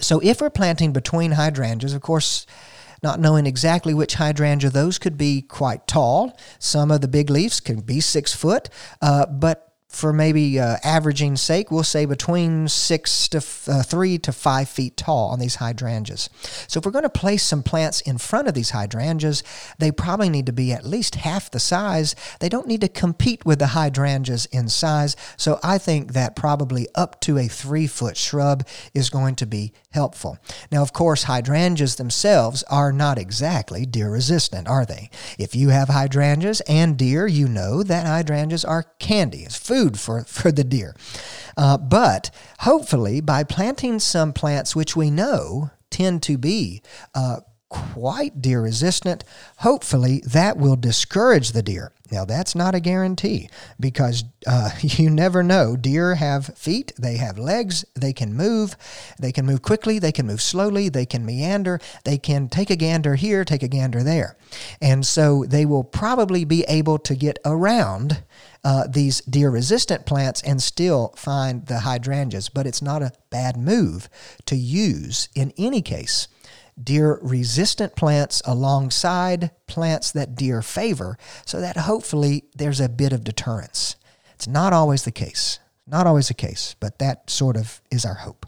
[0.00, 2.46] So if we're planting between hydrangeas, of course,
[3.02, 6.36] not knowing exactly which hydrangea, those could be quite tall.
[6.58, 8.70] Some of the big leaves can be six foot,
[9.02, 14.18] uh, but for maybe uh, averaging sake, we'll say between six to f- uh, three
[14.18, 16.28] to five feet tall on these hydrangeas.
[16.66, 19.42] So if we're going to place some plants in front of these hydrangeas,
[19.78, 22.16] they probably need to be at least half the size.
[22.40, 25.16] They don't need to compete with the hydrangeas in size.
[25.36, 29.72] So I think that probably up to a three foot shrub is going to be
[29.90, 30.38] helpful.
[30.72, 35.08] Now, of course, hydrangeas themselves are not exactly deer resistant, are they?
[35.38, 40.24] If you have hydrangeas and deer, you know that hydrangeas are candy, it's food for,
[40.24, 40.94] for the deer.
[41.56, 46.82] Uh, but hopefully, by planting some plants which we know tend to be
[47.14, 49.24] uh, quite deer resistant,
[49.58, 51.92] hopefully that will discourage the deer.
[52.12, 53.48] Now, that's not a guarantee
[53.80, 55.74] because uh, you never know.
[55.74, 58.76] Deer have feet, they have legs, they can move,
[59.18, 62.76] they can move quickly, they can move slowly, they can meander, they can take a
[62.76, 64.36] gander here, take a gander there.
[64.80, 68.22] And so they will probably be able to get around
[68.64, 73.56] uh, these deer resistant plants and still find the hydrangeas, but it's not a bad
[73.56, 74.08] move
[74.46, 76.28] to use in any case
[76.82, 83.22] deer resistant plants alongside plants that deer favor so that hopefully there's a bit of
[83.22, 83.96] deterrence.
[84.34, 85.60] It's not always the case.
[85.86, 88.46] Not always the case, but that sort of is our hope.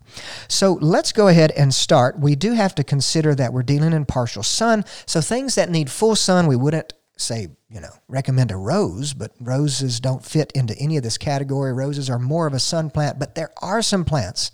[0.49, 2.19] So let's go ahead and start.
[2.19, 4.87] We do have to consider that we're dealing in partial sun.
[5.05, 9.33] So things that need full sun, we wouldn't say, you know, recommend a rose, but
[9.41, 11.73] roses don't fit into any of this category.
[11.73, 14.51] Roses are more of a sun plant, but there are some plants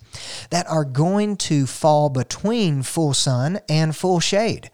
[0.50, 4.70] that are going to fall between full sun and full shade.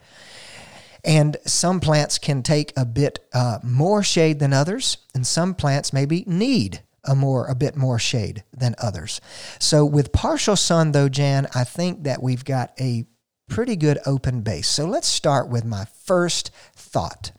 [1.04, 5.92] And some plants can take a bit uh, more shade than others, and some plants
[5.92, 9.20] maybe need a more a bit more shade than others.
[9.58, 13.06] So with partial sun though, Jan, I think that we've got a
[13.48, 14.68] pretty good open base.
[14.68, 17.32] So let's start with my first thought.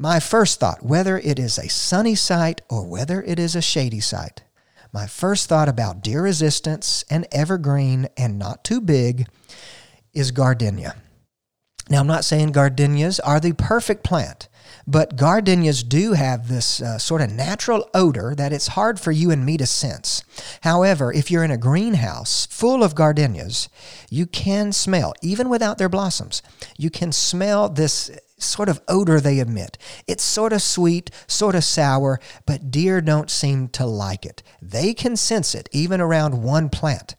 [0.00, 3.98] My first thought, whether it is a sunny site or whether it is a shady
[3.98, 4.44] site,
[4.92, 9.26] my first thought about deer resistance and evergreen and not too big
[10.14, 10.94] is gardenia.
[11.90, 14.48] Now, I'm not saying gardenias are the perfect plant,
[14.86, 19.32] but gardenias do have this uh, sort of natural odor that it's hard for you
[19.32, 20.22] and me to sense.
[20.60, 23.68] However, if you're in a greenhouse full of gardenias,
[24.10, 26.40] you can smell, even without their blossoms,
[26.76, 29.78] you can smell this sort of odor they emit.
[30.06, 34.42] It's sort of sweet, sort of sour, but deer don't seem to like it.
[34.62, 37.16] They can sense it even around one plant.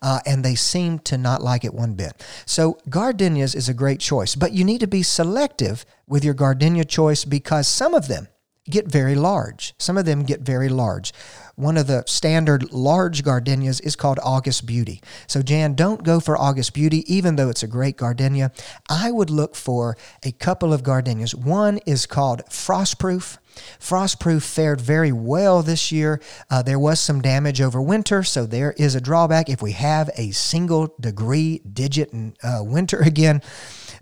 [0.00, 2.24] Uh, and they seem to not like it one bit.
[2.46, 6.84] So, gardenias is a great choice, but you need to be selective with your gardenia
[6.84, 8.28] choice because some of them,
[8.68, 9.74] get very large.
[9.78, 11.12] Some of them get very large.
[11.56, 15.00] One of the standard large gardenias is called August Beauty.
[15.26, 18.52] So, Jan, don't go for August Beauty, even though it's a great gardenia.
[18.90, 21.34] I would look for a couple of gardenias.
[21.34, 23.38] One is called Frostproof.
[23.80, 26.20] Frostproof fared very well this year.
[26.50, 29.48] Uh, there was some damage over winter, so there is a drawback.
[29.48, 33.40] If we have a single degree digit uh, winter again,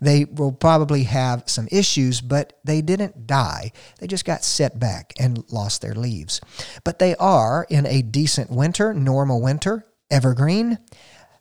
[0.00, 3.72] they will probably have some issues, but they didn't die.
[3.98, 6.40] They just got set back and lost their leaves.
[6.84, 10.78] But they are in a decent winter, normal winter, evergreen.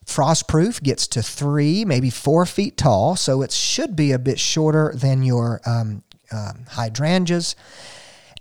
[0.05, 4.93] Frostproof gets to three, maybe four feet tall, so it should be a bit shorter
[4.95, 7.55] than your um, um, hydrangeas.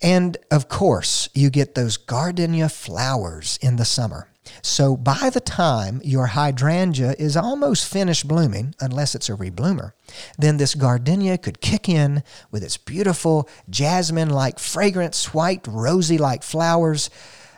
[0.02, 4.28] And of course, you get those gardenia flowers in the summer.
[4.60, 9.92] So by the time your hydrangea is almost finished blooming, unless it's a rebloomer,
[10.38, 16.42] then this gardenia could kick in with its beautiful jasmine like fragrance, white, rosy like
[16.42, 17.08] flowers,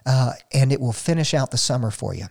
[0.06, 2.26] uh, and it will finish out the summer for you.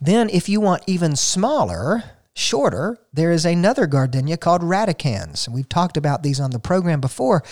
[0.00, 2.04] Then, if you want even smaller,
[2.34, 5.48] shorter, there is another gardenia called radicans.
[5.48, 7.42] We've talked about these on the program before,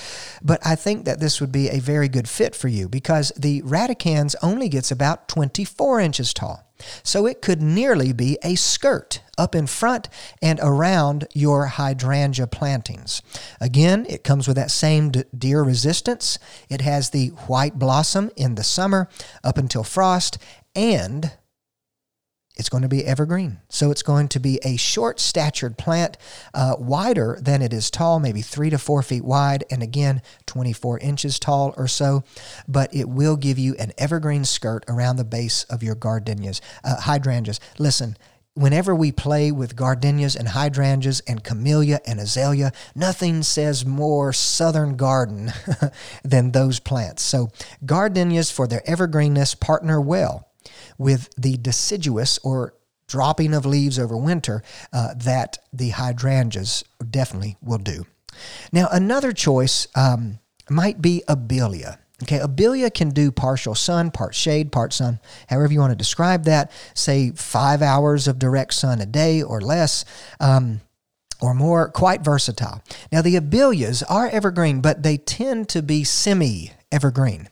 [0.43, 3.63] but I think that this would be a very good fit for you because the
[3.63, 6.67] radicans only gets about 24 inches tall.
[7.05, 10.09] So it could nearly be a skirt up in front
[10.43, 13.23] and around your hydrangea plantings.
[13.61, 16.41] Again, it comes with that same deer resistance.
[16.69, 19.09] It has the white blossom in the summer
[19.45, 20.39] up until frost
[20.75, 21.33] and
[22.63, 23.59] it's going to be evergreen.
[23.69, 26.17] So it's going to be a short statured plant,
[26.55, 31.01] uh, wider than it is tall, maybe three to four feet wide, and again, 24
[31.01, 32.23] inches tall or so.
[32.69, 37.01] But it will give you an evergreen skirt around the base of your gardenias, uh,
[37.01, 37.59] hydrangeas.
[37.81, 38.17] Listen,
[38.55, 44.97] whenever we play with gardenias and hydrangeas and camellia and azalea, nothing says more southern
[44.97, 45.53] garden
[46.23, 47.25] than those plants.
[47.25, 47.51] So,
[47.85, 50.47] gardenias, for their evergreenness, partner well
[51.03, 52.75] with the deciduous or
[53.09, 58.07] dropping of leaves over winter uh, that the hydrangeas definitely will do.
[58.73, 60.39] Now, another choice um,
[60.71, 61.99] might be abelia.
[62.23, 66.45] Okay, abelia can do partial sun, part shade, part sun, however you want to describe
[66.45, 66.71] that.
[66.95, 70.05] Say five hours of direct sun a day or less.
[70.41, 70.81] Um,
[71.41, 72.81] or more, quite versatile.
[73.11, 77.49] Now, the abelias are evergreen, but they tend to be semi evergreen.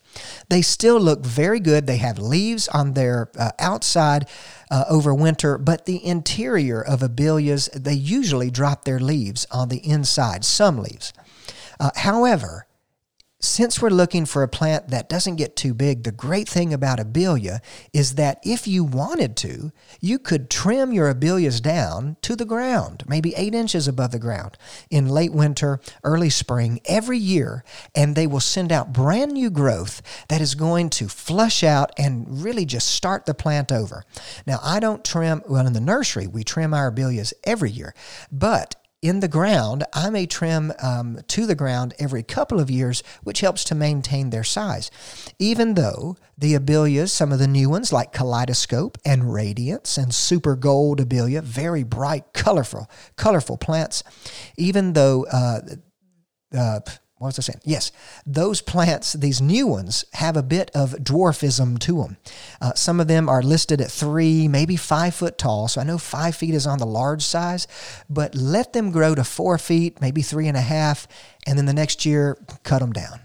[0.48, 1.86] They still look very good.
[1.86, 4.28] They have leaves on their uh, outside
[4.70, 9.78] uh, over winter, but the interior of abelias, they usually drop their leaves on the
[9.78, 11.12] inside, some leaves.
[11.78, 12.66] Uh, however,
[13.40, 16.98] since we're looking for a plant that doesn't get too big, the great thing about
[16.98, 17.60] abelia
[17.92, 23.02] is that if you wanted to, you could trim your abelias down to the ground,
[23.08, 24.58] maybe eight inches above the ground,
[24.90, 27.64] in late winter, early spring, every year,
[27.94, 32.44] and they will send out brand new growth that is going to flush out and
[32.44, 34.04] really just start the plant over.
[34.46, 37.94] Now, I don't trim, well, in the nursery, we trim our abelias every year,
[38.30, 43.02] but in the ground, I may trim um, to the ground every couple of years,
[43.22, 44.90] which helps to maintain their size.
[45.38, 50.54] Even though the abelias, some of the new ones like Kaleidoscope and Radiance and Super
[50.54, 54.04] Gold abelia, very bright, colorful, colorful plants,
[54.58, 55.60] even though uh,
[56.54, 56.80] uh,
[57.20, 57.60] what was I saying?
[57.64, 57.92] Yes,
[58.24, 62.16] those plants, these new ones, have a bit of dwarfism to them.
[62.62, 65.68] Uh, some of them are listed at three, maybe five foot tall.
[65.68, 67.68] So I know five feet is on the large size,
[68.08, 71.06] but let them grow to four feet, maybe three and a half,
[71.46, 73.20] and then the next year cut them down.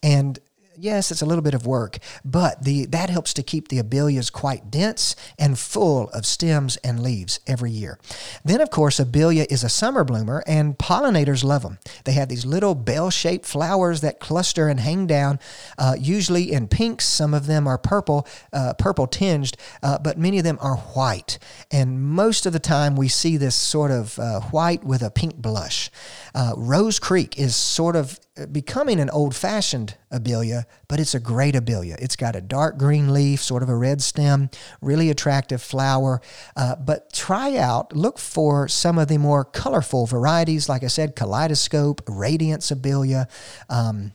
[0.00, 0.38] And
[0.80, 4.32] yes, it's a little bit of work, but the that helps to keep the abelias
[4.32, 7.98] quite dense and full of stems and leaves every year.
[8.44, 11.78] Then, of course, abelia is a summer bloomer, and pollinators love them.
[12.04, 15.38] They have these little bell-shaped flowers that cluster and hang down,
[15.78, 17.06] uh, usually in pinks.
[17.06, 21.38] Some of them are purple, uh, purple tinged, uh, but many of them are white.
[21.70, 25.36] And most of the time, we see this sort of uh, white with a pink
[25.36, 25.90] blush.
[26.34, 28.18] Uh, Rose Creek is sort of
[28.50, 31.96] becoming an old fashioned abelia, but it's a great abelia.
[32.00, 34.50] It's got a dark green leaf, sort of a red stem,
[34.80, 36.20] really attractive flower.
[36.56, 41.16] Uh, but try out, look for some of the more colorful varieties, like I said,
[41.16, 43.28] kaleidoscope, radiance abelia.
[43.68, 44.12] Um,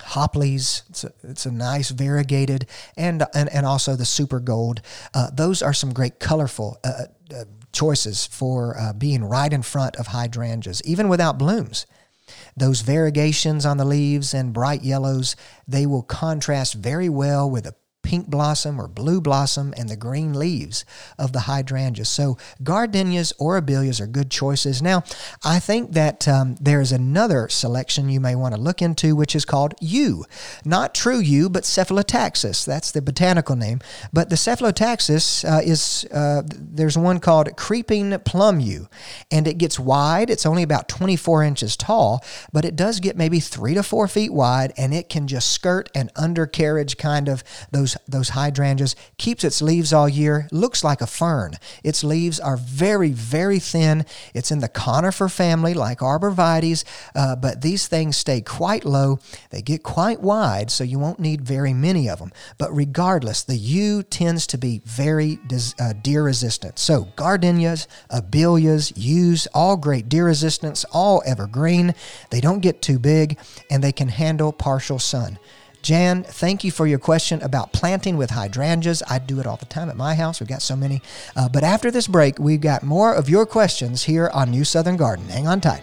[0.00, 4.80] Hopley's, it's a, it's a nice variegated, and, and, and also the super gold.
[5.14, 9.96] Uh, those are some great colorful uh, uh choices for uh, being right in front
[9.96, 11.86] of hydrangeas, even without blooms.
[12.56, 15.36] Those variegations on the leaves and bright yellows,
[15.66, 20.32] they will contrast very well with a pink blossom or blue blossom and the green
[20.32, 20.84] leaves
[21.18, 22.04] of the hydrangea.
[22.04, 24.82] So gardenias or abelias are good choices.
[24.82, 25.04] Now,
[25.44, 29.44] I think that um, there's another selection you may want to look into, which is
[29.44, 30.24] called yew.
[30.64, 32.64] Not true yew, but Cephalotaxis.
[32.64, 33.80] That's the botanical name.
[34.12, 38.88] But the Cephalotaxis uh, is, uh, there's one called creeping plum yew,
[39.30, 40.30] and it gets wide.
[40.30, 44.32] It's only about 24 inches tall, but it does get maybe three to four feet
[44.32, 49.42] wide, and it can just skirt an undercarriage kind of those those those hydrangeas, keeps
[49.42, 51.54] its leaves all year, looks like a fern.
[51.82, 54.06] Its leaves are very, very thin.
[54.32, 56.84] It's in the conifer family, like arborvitaes,
[57.16, 59.18] uh, but these things stay quite low.
[59.50, 62.30] They get quite wide, so you won't need very many of them.
[62.58, 65.40] But regardless, the yew tends to be very
[65.80, 66.78] uh, deer resistant.
[66.78, 71.94] So gardenias, abelias, yews, all great deer resistance, all evergreen.
[72.30, 73.36] They don't get too big,
[73.68, 75.40] and they can handle partial sun.
[75.82, 79.02] Jan, thank you for your question about planting with hydrangeas.
[79.10, 80.38] I do it all the time at my house.
[80.38, 81.02] We've got so many.
[81.34, 84.96] Uh, but after this break, we've got more of your questions here on New Southern
[84.96, 85.28] Garden.
[85.28, 85.82] Hang on tight.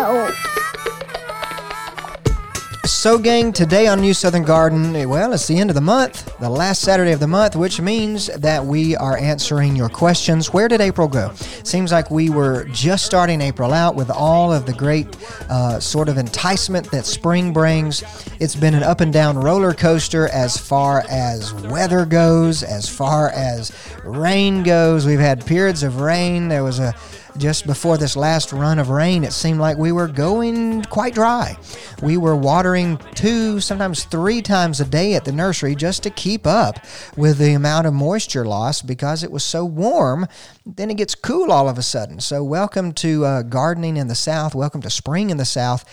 [3.01, 6.47] So, gang, today on New Southern Garden, well, it's the end of the month, the
[6.47, 10.53] last Saturday of the month, which means that we are answering your questions.
[10.53, 11.33] Where did April go?
[11.63, 15.07] Seems like we were just starting April out with all of the great
[15.49, 18.03] uh, sort of enticement that spring brings.
[18.39, 23.31] It's been an up and down roller coaster as far as weather goes, as far
[23.31, 23.71] as
[24.05, 25.07] rain goes.
[25.07, 26.49] We've had periods of rain.
[26.49, 26.93] There was a
[27.37, 31.57] just before this last run of rain, it seemed like we were going quite dry.
[32.01, 36.45] We were watering two, sometimes three times a day at the nursery just to keep
[36.45, 36.79] up
[37.15, 40.27] with the amount of moisture loss because it was so warm.
[40.65, 42.19] Then it gets cool all of a sudden.
[42.19, 44.53] So, welcome to uh, gardening in the South.
[44.53, 45.85] Welcome to spring in the South.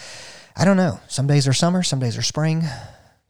[0.56, 1.00] I don't know.
[1.08, 2.64] Some days are summer, some days are spring.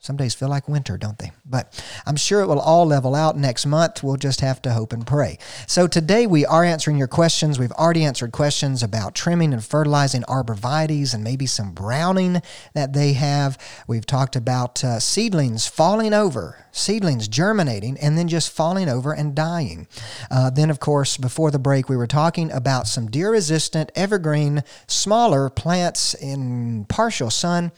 [0.01, 1.33] Some days feel like winter, don't they?
[1.45, 4.01] But I'm sure it will all level out next month.
[4.05, 5.39] We'll just have to hope and pray.
[5.67, 7.59] So today we are answering your questions.
[7.59, 12.41] We've already answered questions about trimming and fertilizing arborvitaes and maybe some browning
[12.75, 13.59] that they have.
[13.89, 19.35] We've talked about uh, seedlings falling over, seedlings germinating, and then just falling over and
[19.35, 19.89] dying.
[20.31, 24.63] Uh, then, of course, before the break, we were talking about some deer resistant, evergreen,
[24.87, 27.73] smaller plants in partial sun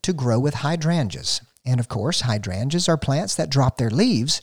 [0.00, 1.42] to grow with hydrangeas.
[1.68, 4.40] And of course, hydrangeas are plants that drop their leaves.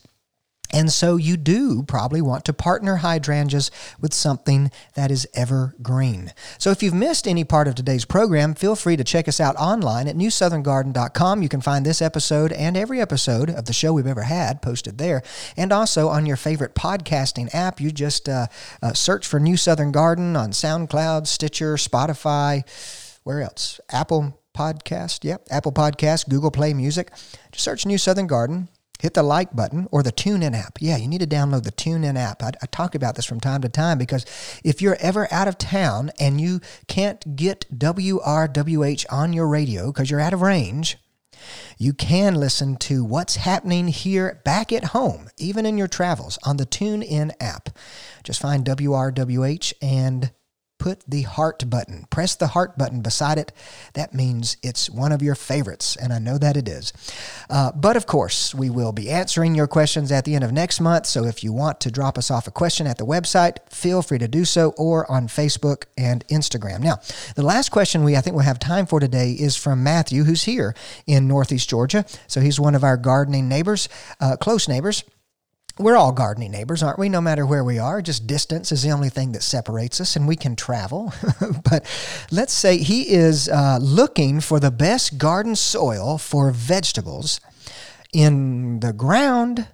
[0.72, 6.34] And so you do probably want to partner hydrangeas with something that is evergreen.
[6.58, 9.56] So if you've missed any part of today's program, feel free to check us out
[9.56, 11.42] online at newsoutherngarden.com.
[11.42, 14.98] You can find this episode and every episode of the show we've ever had posted
[14.98, 15.24] there.
[15.56, 18.48] And also on your favorite podcasting app, you just uh,
[18.84, 22.68] uh, search for New Southern Garden on SoundCloud, Stitcher, Spotify,
[23.24, 23.80] where else?
[23.92, 25.24] Apple Podcast.
[25.24, 27.12] Yep, Apple Podcast, Google Play Music.
[27.52, 28.70] Just search New Southern Garden.
[29.00, 30.78] Hit the like button or the TuneIn app.
[30.80, 32.42] Yeah, you need to download the TuneIn app.
[32.42, 34.26] I, I talk about this from time to time because
[34.64, 40.10] if you're ever out of town and you can't get WRWH on your radio because
[40.10, 40.98] you're out of range,
[41.78, 46.58] you can listen to what's happening here back at home, even in your travels, on
[46.58, 47.70] the TuneIn app.
[48.24, 50.32] Just find WRWH and
[50.78, 52.06] put the heart button.
[52.10, 53.52] Press the heart button beside it.
[53.94, 56.94] That means it's one of your favorites, and I know that it is.
[57.50, 60.80] Uh, but of course, we will be answering your questions at the end of next
[60.80, 61.06] month.
[61.06, 64.20] So if you want to drop us off a question at the website, feel free
[64.20, 66.82] to do so or on Facebook and Instagram.
[66.82, 67.00] Now,
[67.36, 70.44] the last question we I think we'll have time for today is from Matthew, who's
[70.44, 70.76] here
[71.08, 72.06] in Northeast Georgia.
[72.28, 75.04] So he's one of our gardening neighbors, uh, close neighbors.
[75.78, 77.10] We're all gardening neighbors, aren't we?
[77.10, 80.28] No matter where we are, just distance is the only thing that separates us, and
[80.28, 81.14] we can travel.
[81.70, 81.86] but
[82.32, 87.42] let's say he is uh, looking for the best garden soil for vegetables
[88.14, 89.68] in the ground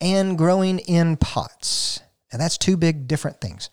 [0.00, 2.00] and growing in pots.
[2.32, 3.70] Now, that's two big different things.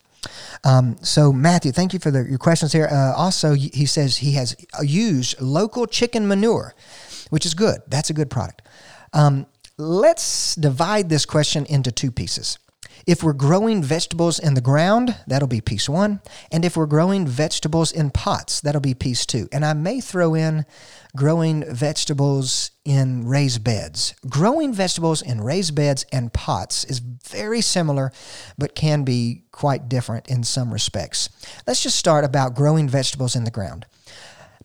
[0.63, 2.87] Um, so, Matthew, thank you for the, your questions here.
[2.89, 6.73] Uh, also, he says he has used local chicken manure,
[7.29, 7.81] which is good.
[7.87, 8.61] That's a good product.
[9.11, 9.47] Um,
[9.77, 12.57] let's divide this question into two pieces.
[13.05, 16.21] If we're growing vegetables in the ground, that'll be piece one.
[16.51, 19.49] And if we're growing vegetables in pots, that'll be piece two.
[19.51, 20.65] And I may throw in
[21.15, 24.15] growing vegetables in raised beds.
[24.29, 28.13] Growing vegetables in raised beds and pots is very similar,
[28.57, 31.29] but can be quite different in some respects.
[31.67, 33.85] Let's just start about growing vegetables in the ground.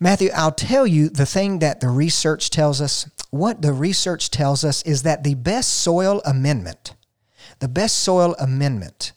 [0.01, 3.11] Matthew, I'll tell you the thing that the research tells us.
[3.30, 6.94] What the research tells us is that the best soil amendment,
[7.59, 9.12] the best soil amendment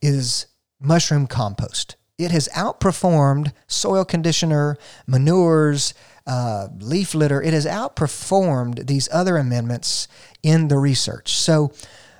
[0.00, 0.46] is
[0.80, 1.96] mushroom compost.
[2.18, 5.92] It has outperformed soil conditioner, manures,
[6.26, 7.42] uh, leaf litter.
[7.42, 10.08] It has outperformed these other amendments
[10.42, 11.34] in the research.
[11.34, 11.72] So,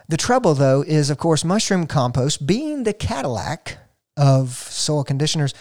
[0.09, 3.79] the trouble, though, is of course, mushroom compost being the Cadillac
[4.17, 5.53] of soil conditioners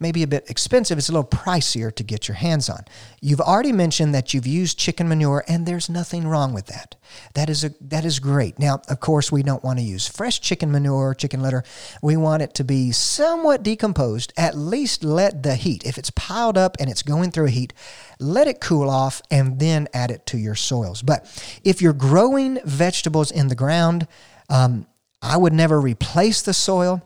[0.00, 0.98] maybe a bit expensive.
[0.98, 2.84] It's a little pricier to get your hands on.
[3.20, 6.96] You've already mentioned that you've used chicken manure, and there's nothing wrong with that.
[7.34, 8.58] That is a that is great.
[8.58, 11.62] Now, of course, we don't want to use fresh chicken manure, chicken litter.
[12.02, 14.32] We want it to be somewhat decomposed.
[14.36, 17.72] At least let the heat, if it's piled up and it's going through heat,
[18.18, 21.02] let it cool off and then add it to your soils.
[21.02, 21.26] But
[21.62, 24.06] if you're growing vegetables in the ground,
[24.48, 24.86] um,
[25.22, 27.02] I would never replace the soil.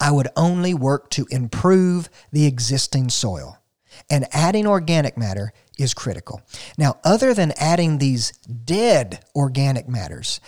[0.00, 3.58] I would only work to improve the existing soil.
[4.10, 6.42] And adding organic matter is critical.
[6.76, 10.40] Now, other than adding these dead organic matters,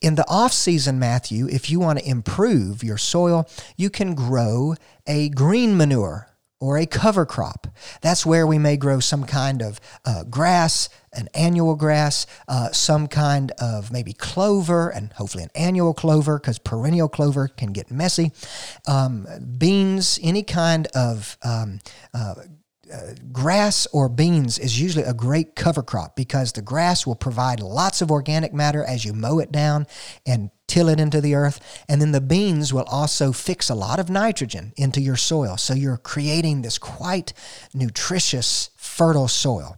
[0.00, 4.74] in the off season, Matthew, if you want to improve your soil, you can grow
[5.06, 6.29] a green manure
[6.60, 7.66] or a cover crop.
[8.02, 13.08] That's where we may grow some kind of uh, grass, an annual grass, uh, some
[13.08, 18.30] kind of maybe clover, and hopefully an annual clover because perennial clover can get messy.
[18.86, 19.26] Um,
[19.58, 21.80] beans, any kind of um,
[22.12, 22.34] uh,
[23.32, 28.02] grass or beans is usually a great cover crop because the grass will provide lots
[28.02, 29.86] of organic matter as you mow it down
[30.26, 31.84] and till it into the earth.
[31.88, 35.56] And then the beans will also fix a lot of nitrogen into your soil.
[35.56, 37.32] So you're creating this quite
[37.74, 39.76] nutritious, fertile soil.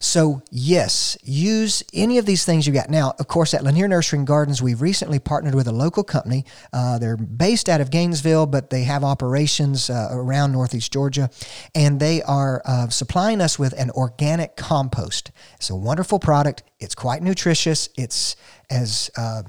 [0.00, 2.88] So, yes, use any of these things you got.
[2.88, 6.44] Now, of course, at Lanier Nursery and Gardens, we've recently partnered with a local company.
[6.72, 11.30] Uh, they're based out of Gainesville, but they have operations uh, around Northeast Georgia,
[11.74, 15.32] and they are uh, supplying us with an organic compost.
[15.56, 16.62] It's a wonderful product.
[16.78, 17.88] It's quite nutritious.
[17.96, 18.36] It's
[18.70, 19.42] as uh,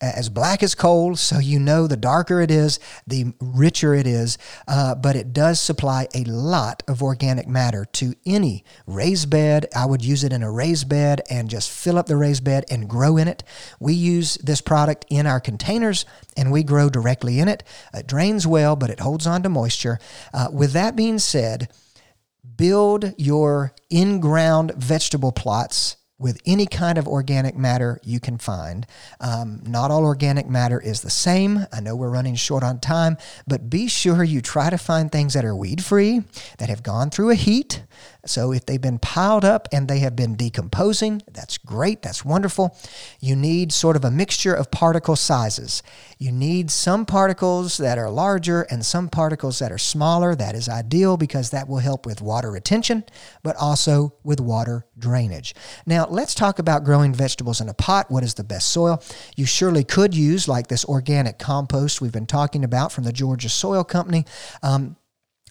[0.00, 4.36] as black as coal, so you know the darker it is, the richer it is.
[4.68, 9.66] Uh, but it does supply a lot of organic matter to any raised bed.
[9.74, 12.64] I would use it in a raised bed and just fill up the raised bed
[12.70, 13.42] and grow in it.
[13.80, 16.04] We use this product in our containers
[16.36, 17.62] and we grow directly in it.
[17.94, 19.98] It drains well, but it holds on to moisture.
[20.34, 21.70] Uh, with that being said,
[22.56, 28.86] build your in ground vegetable plots with any kind of organic matter you can find.
[29.20, 31.66] Um, not all organic matter is the same.
[31.72, 35.34] I know we're running short on time, but be sure you try to find things
[35.34, 36.22] that are weed free,
[36.58, 37.82] that have gone through a heat,
[38.26, 42.76] so if they've been piled up and they have been decomposing, that's great, that's wonderful.
[43.20, 45.82] You need sort of a mixture of particle sizes.
[46.18, 50.34] You need some particles that are larger and some particles that are smaller.
[50.34, 53.04] That is ideal because that will help with water retention,
[53.42, 55.54] but also with water drainage.
[55.86, 58.10] Now, let's talk about growing vegetables in a pot.
[58.10, 59.02] What is the best soil?
[59.36, 63.48] You surely could use like this organic compost we've been talking about from the Georgia
[63.48, 64.24] Soil Company.
[64.62, 64.96] Um,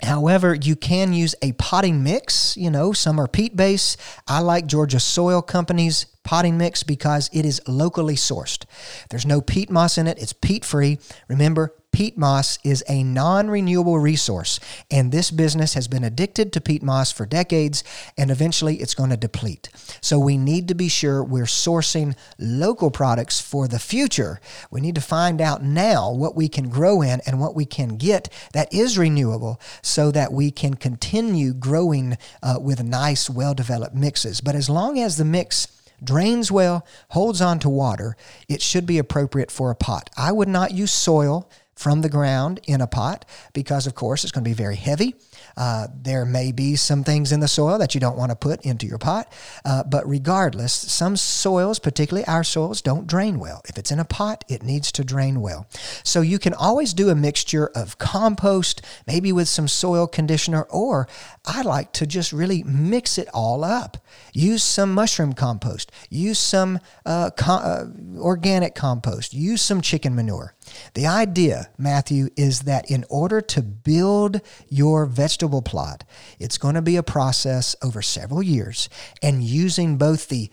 [0.03, 2.57] However, you can use a potting mix.
[2.57, 3.99] You know, some are peat based.
[4.27, 8.65] I like Georgia Soil Company's potting mix because it is locally sourced.
[9.09, 10.99] There's no peat moss in it, it's peat free.
[11.29, 14.59] Remember, peat moss is a non renewable resource,
[14.91, 17.85] and this business has been addicted to peat moss for decades,
[18.17, 19.69] and eventually it's going to deplete.
[20.01, 24.41] So we need to be sure we're sourcing local products for the future.
[24.69, 27.95] We need to find out now what we can grow in and what we can
[27.95, 33.95] get that is renewable so that we can continue growing uh, with nice, well developed
[33.95, 34.41] mixes.
[34.41, 35.67] But as long as the mix
[36.03, 38.17] drains well, holds on to water,
[38.49, 40.09] it should be appropriate for a pot.
[40.17, 44.31] I would not use soil from the ground in a pot because, of course, it's
[44.31, 45.15] going to be very heavy.
[45.57, 48.65] Uh, there may be some things in the soil that you don't want to put
[48.65, 49.31] into your pot,
[49.63, 53.61] uh, but regardless, some soils, particularly our soils, don't drain well.
[53.67, 55.67] If it's in a pot, it needs to drain well.
[56.03, 61.07] So you can always do a mixture of compost, maybe with some soil conditioner, or
[61.45, 63.97] I like to just really mix it all up.
[64.33, 67.85] Use some mushroom compost, use some uh, uh,
[68.17, 70.54] organic compost, use some chicken manure.
[70.93, 76.03] The idea, Matthew, is that in order to build your vegetable plot,
[76.39, 78.89] it's going to be a process over several years
[79.21, 80.49] and using both the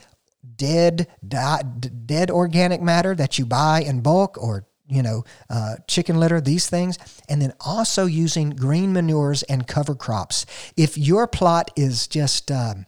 [0.56, 6.40] dead dead organic matter that you buy in bulk or you know, uh, chicken litter,
[6.40, 6.98] these things,
[7.28, 10.44] and then also using green manures and cover crops.
[10.76, 12.84] If your plot is just um,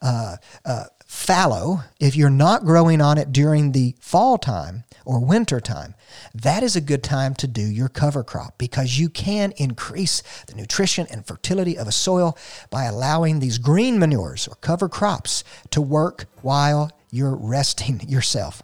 [0.00, 5.58] uh, uh, fallow, if you're not growing on it during the fall time or winter
[5.58, 5.94] time,
[6.34, 10.54] that is a good time to do your cover crop because you can increase the
[10.54, 12.36] nutrition and fertility of a soil
[12.68, 18.62] by allowing these green manures or cover crops to work while you're resting yourself.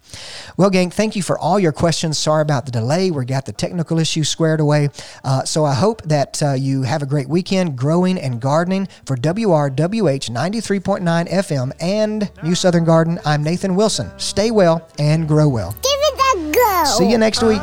[0.56, 2.18] Well, gang, thank you for all your questions.
[2.18, 3.10] Sorry about the delay.
[3.10, 4.90] We got the technical issues squared away.
[5.22, 9.16] Uh, so I hope that uh, you have a great weekend growing and gardening for
[9.16, 13.18] WRWH 93.9 FM and New Southern Garden.
[13.24, 14.10] I'm Nathan Wilson.
[14.18, 15.72] Stay well and grow well.
[15.82, 16.84] Give it a go.
[16.98, 17.62] See you next week.